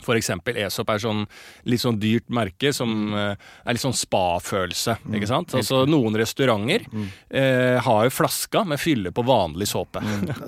[0.03, 1.25] For eksempel Esop er sånn
[1.71, 3.35] litt sånn dyrt merke som eh,
[3.65, 4.99] er litt sånn spa-følelse.
[5.15, 5.55] ikke sant?
[5.59, 6.87] Altså Noen restauranter
[7.31, 10.03] eh, har jo flaska med fylle på vanlig såpe.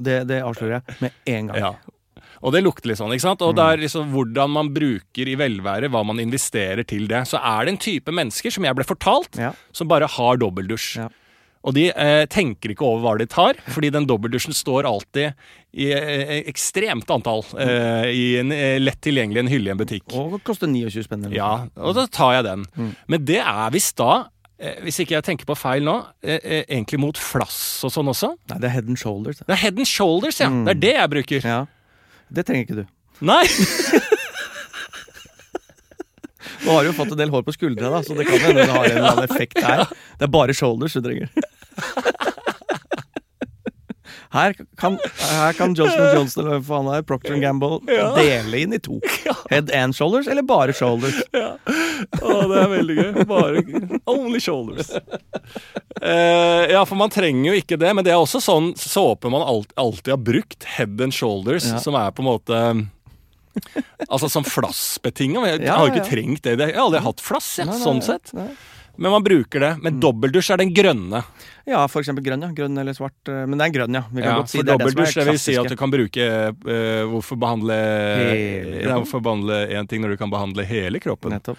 [0.04, 1.60] Det, det avslører jeg med en gang.
[1.62, 1.74] Ja.
[2.44, 3.40] Og det lukter litt sånn, ikke sant?
[3.40, 3.48] Mm.
[3.48, 7.22] Og det er liksom hvordan man bruker i velvære, hva man investerer til det.
[7.30, 9.52] Så er det en type mennesker, som jeg ble fortalt, Ja.
[9.72, 10.98] som bare har dobbeldusj.
[11.00, 11.08] Ja.
[11.64, 15.32] Og de eh, tenker ikke over hva de tar, fordi den dobbeldusjen står alltid
[15.80, 20.04] i eh, ekstremt antall eh, i en eh, lett tilgjengelig en hylle i en butikk.
[20.12, 21.24] Og koster 29 spenn.
[21.32, 22.66] Ja, og da tar jeg den.
[22.76, 22.90] Mm.
[23.14, 24.26] Men det er visst da,
[24.60, 28.34] eh, hvis ikke jeg tenker på feil nå, eh, egentlig mot flass og sånn også.
[28.52, 29.40] Nei, det er head and shoulders.
[29.40, 30.50] Det er head and shoulders, ja.
[30.52, 30.66] Mm.
[30.68, 31.48] Det er det jeg bruker.
[31.54, 31.62] Ja.
[32.28, 32.86] Det trenger ikke du.
[33.24, 33.44] Nei!
[36.64, 38.62] Nå har du jo fått en del hår på skuldra, da, så det kan hende
[38.64, 39.84] det har en eller annen effekt her.
[40.18, 41.28] Det er bare shoulders du trenger.
[44.34, 44.50] Her
[44.80, 47.76] kan, her kan Johnson Johnson eller hva faen er, Procter Gamble
[48.16, 48.96] dele inn i to.
[49.52, 51.20] Head and shoulders, eller bare shoulders.
[51.30, 53.12] Å, det er veldig gøy.
[53.30, 53.62] Bare
[54.10, 54.90] only shoulders.
[56.02, 59.46] Eh, ja, for man trenger jo ikke det, men det er også sånn såpe man
[59.46, 60.66] alt, alltid har brukt.
[60.80, 61.78] Head and shoulders, Ja.
[61.84, 62.64] som er på en måte
[64.10, 65.44] Altså som flassbetinga.
[65.46, 66.10] Jeg Ja, har ikke ja.
[66.10, 66.56] trengt det.
[66.58, 68.34] Jeg har aldri hatt flass, jeg, sånn sett.
[68.34, 68.48] nei.
[68.96, 69.70] Men man bruker det.
[69.82, 71.20] Men dobbeldusj er den grønne.
[71.66, 72.50] Ja, for eksempel grønn, ja.
[72.54, 73.16] Grønn eller svart.
[73.26, 74.02] eh, Men det er grønn, ja.
[74.12, 75.76] Vi kan Ja, godt si det er det som er dobbeldusj, vil si at du
[75.80, 80.64] kan bruke uh, Hvorfor behandle Hele ja, Hvorfor behandle én ting når du kan behandle
[80.68, 81.34] hele kroppen?
[81.34, 81.58] Nettopp.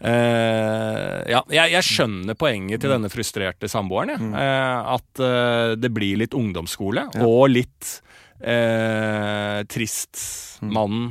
[0.00, 4.14] Uh, ja, jeg, jeg skjønner poenget til denne frustrerte samboeren.
[4.14, 4.20] Ja.
[4.20, 4.32] Mm.
[4.38, 5.24] Uh, at
[5.82, 7.26] det blir litt ungdomsskole, Ja.
[7.26, 7.98] og litt
[9.68, 10.16] trist
[10.64, 11.10] mannen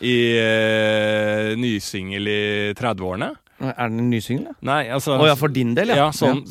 [0.00, 2.40] i uh, nysingel i
[2.78, 3.28] 30-årene.
[3.60, 4.52] Er den en ny singel.
[4.62, 5.96] Nei, altså Å ja, for din del, ja.
[6.04, 6.44] ja, sånn,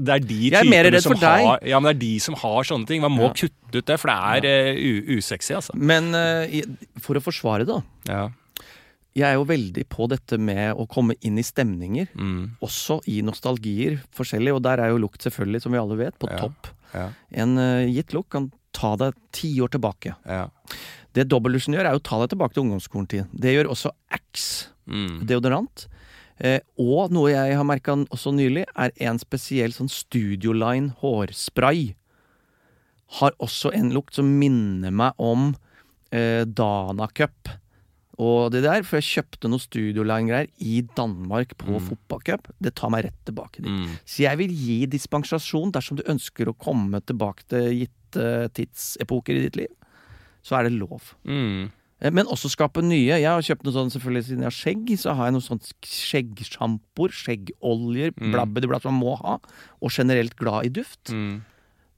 [0.00, 2.88] Det er de er typene som har Ja, men det er de som har sånne
[2.88, 3.02] ting.
[3.04, 3.32] Man må Ja.
[3.36, 4.70] kutte ut det, for det er ja.
[4.72, 5.74] uh, usexy, altså.
[5.76, 6.48] Men uh,
[7.04, 7.82] for å forsvare det, da.
[8.08, 8.22] Ja.
[9.14, 12.08] Jeg er jo veldig på dette med å komme inn i stemninger.
[12.18, 12.56] Mm.
[12.64, 16.26] Også i nostalgier forskjellig, og der er jo lukt selvfølgelig, som vi alle vet, på
[16.32, 16.72] topp.
[16.94, 17.10] Ja.
[17.44, 20.16] En uh, gitt lukt kan ta deg ti år tilbake.
[20.26, 20.46] ja.
[21.14, 23.28] Det dobbeltdusjen gjør, er jo å ta deg tilbake til ungdomsskoletid.
[23.38, 25.20] Det gjør også Axe Mm.
[25.24, 25.86] deodorant.
[26.42, 31.92] Eh, og noe jeg har merka også nylig, er en spesiell sånn Studioline hårspray.
[33.20, 35.52] Har også en lukt som minner meg om
[36.10, 37.52] eh, Dana Cup.
[38.18, 41.80] Og det der, for jeg kjøpte noe Studioline-greier i Danmark på Mm.
[41.88, 42.50] fotballcup.
[42.62, 43.70] Det tar meg rett tilbake dit.
[43.70, 43.96] Mm.
[44.06, 49.42] Så jeg vil gi dispensasjon dersom du ønsker å komme tilbake til gitte tidsepoker i
[49.48, 49.72] ditt liv.
[50.46, 51.14] Så er det lov.
[51.26, 51.70] Mm.
[52.04, 53.16] Eh, Men også skape nye.
[53.16, 54.92] Jeg har kjøpt noe sånn selvfølgelig siden jeg har skjegg.
[55.00, 58.32] Så har jeg noe sånt skjeggsjampoer, skjeggoljer, Mm.
[58.34, 59.38] blabbedi-blabb som man må ha.
[59.82, 61.10] Og generelt glad i duft.
[61.10, 61.42] Mm.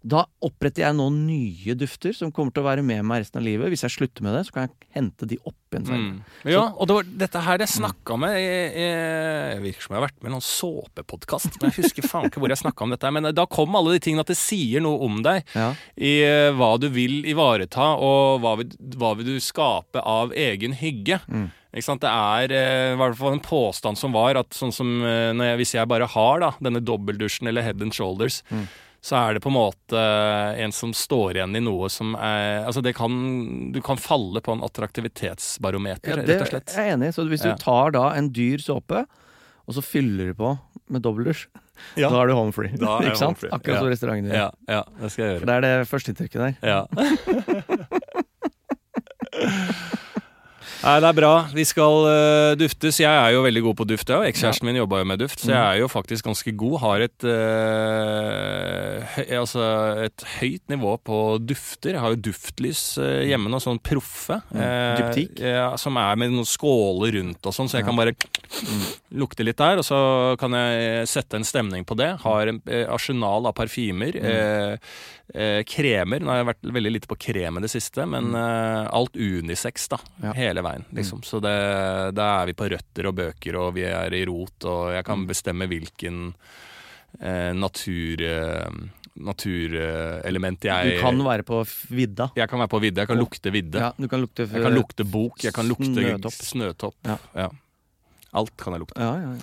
[0.06, 3.46] Da oppretter jeg nå nye dufter som kommer til å være med meg resten av
[3.46, 3.72] livet.
[3.72, 6.12] Hvis jeg slutter med det, så kan jeg hente de opp igjen senere.
[6.12, 6.52] Mm.
[6.52, 10.20] Ja, og det var dette her jeg snakka med Jeg, virker som jeg har vært
[10.20, 13.12] med i noen såpepodkast, jeg husker faen ikke hvor jeg snakka om dette.
[13.18, 15.42] Men da kom alle de tingene at det sier noe om deg.
[15.56, 15.72] Ja.
[15.98, 20.76] i eh, hva du vil ivareta, og hva vil, hva vil du skape av egen
[20.78, 21.18] hygge.
[21.26, 21.48] Mm.
[21.76, 22.06] Ikke sant?
[22.06, 25.50] Det er eh, i hvert fall en påstand som var at sånn som eh, når
[25.50, 28.66] jeg, hvis jeg bare har da, denne dobbeldusjen eller head and shoulders, Mm.
[29.06, 30.00] Så er det på en måte
[30.64, 33.12] en som står igjen i noe som er Altså det kan
[33.74, 36.74] Du kan falle på en attraktivitetsbarometer, Ja, rett og slett.
[36.74, 37.12] Jeg er enig.
[37.14, 39.04] Så hvis du tar da en dyr såpe,
[39.66, 40.56] og så fyller du på
[40.90, 41.46] med dobbeldusj,
[42.00, 42.08] Ja.
[42.10, 42.72] da er du home free.
[43.06, 43.38] Ikke sant?
[43.38, 43.50] free.
[43.52, 43.80] Akkurat Ja.
[43.84, 44.34] som restauranten din.
[44.40, 45.40] Ja, ja, det skal jeg gjøre.
[45.42, 46.52] For det er det førsteinntrykket der.
[46.66, 46.80] Ja.
[50.86, 51.30] Nei, det er bra.
[51.50, 53.00] Vi skal uh, duftes.
[53.02, 55.50] Jeg er jo veldig god på duft, jeg, ekskjæresten min jobba jo med duft, så
[55.50, 56.76] jeg er jo faktisk ganske god.
[56.84, 59.64] Har et, uh, høy, altså
[60.04, 61.96] et høyt nivå på dufter.
[61.96, 64.38] Jeg har jo duftlys uh, hjemme nå, sånn proffe.
[64.54, 65.42] eh, Dyptik?
[65.42, 68.14] ja, som er med noen skåler rundt og sånn, så jeg kan bare
[69.16, 69.98] lukte litt der, og så
[70.38, 72.12] kan jeg sette en stemning på det.
[72.22, 74.14] Har en eh, arsenal av parfymer.
[74.22, 74.78] Eh,
[75.34, 76.22] eh, kremer.
[76.22, 79.88] Nå har jeg vært veldig lite på krem i det siste, men eh, alt unisex,
[79.92, 79.98] da.
[80.36, 81.22] Hele veien, liksom.
[81.26, 81.54] Så det,
[82.16, 85.26] da er vi på røtter og bøker, og vi er i rot, og jeg kan
[85.28, 86.22] bestemme hvilken
[87.20, 88.22] eh, natur...
[88.22, 90.68] Eh, naturelement Du
[91.00, 92.26] kan være på vidda.
[92.36, 93.80] Jeg kan være på vidda, Jeg kan lukte vidde.
[93.80, 95.44] Ja, du kan lukte Jeg kan lukte bok.
[95.44, 96.36] Jeg kan lukte Snøtopp.
[96.44, 96.96] snøtopp.
[97.08, 97.16] Ja.
[97.32, 97.48] Ja.
[98.36, 99.00] Alt kan jeg lukte.
[99.00, 99.40] Ja, ja, ja.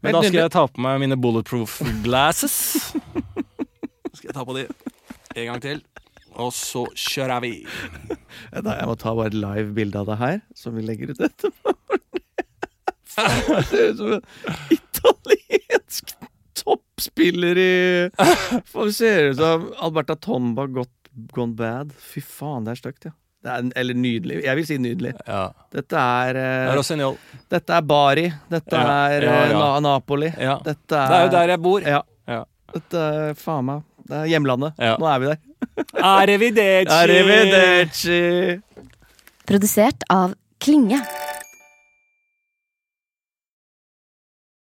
[0.00, 2.56] Men da skal jeg ta på meg mine bulletproof glasses.
[4.16, 4.66] skal jeg ta på de
[5.36, 5.82] en gang til.
[6.38, 7.52] Og så kjører vi.
[8.64, 11.74] Da, jeg må ta bare live bilde av det her, som vi legger ut etterpå.
[13.20, 14.22] Det ser ut som en
[14.72, 16.12] italiensk
[16.56, 17.72] toppspiller i
[18.70, 20.92] For Det ser ut som Alberta Tomba got,
[21.34, 21.92] gone bad.
[21.98, 23.12] Fy faen, det er stygt, ja.
[23.40, 24.38] Det er, eller nydelig.
[24.44, 25.14] Jeg vil si nydelig.
[25.24, 25.46] Ja.
[25.72, 28.26] Dette er, eh, dette er Bari.
[28.52, 29.60] Dette Ja, er ja, eh, ja.
[29.60, 30.28] Na Napoli.
[30.36, 30.58] Ja.
[30.64, 31.86] Dette er Det er jo der jeg bor.
[31.88, 32.02] Ja.
[32.28, 32.42] Ja.
[32.74, 34.74] Dette er faen meg Det er hjemlandet.
[34.82, 34.96] Ja.
[34.98, 35.40] Nå er vi der.
[36.02, 36.94] Arrivederci!
[36.96, 38.20] Arrivederci!
[39.46, 40.98] Produsert av Klinge.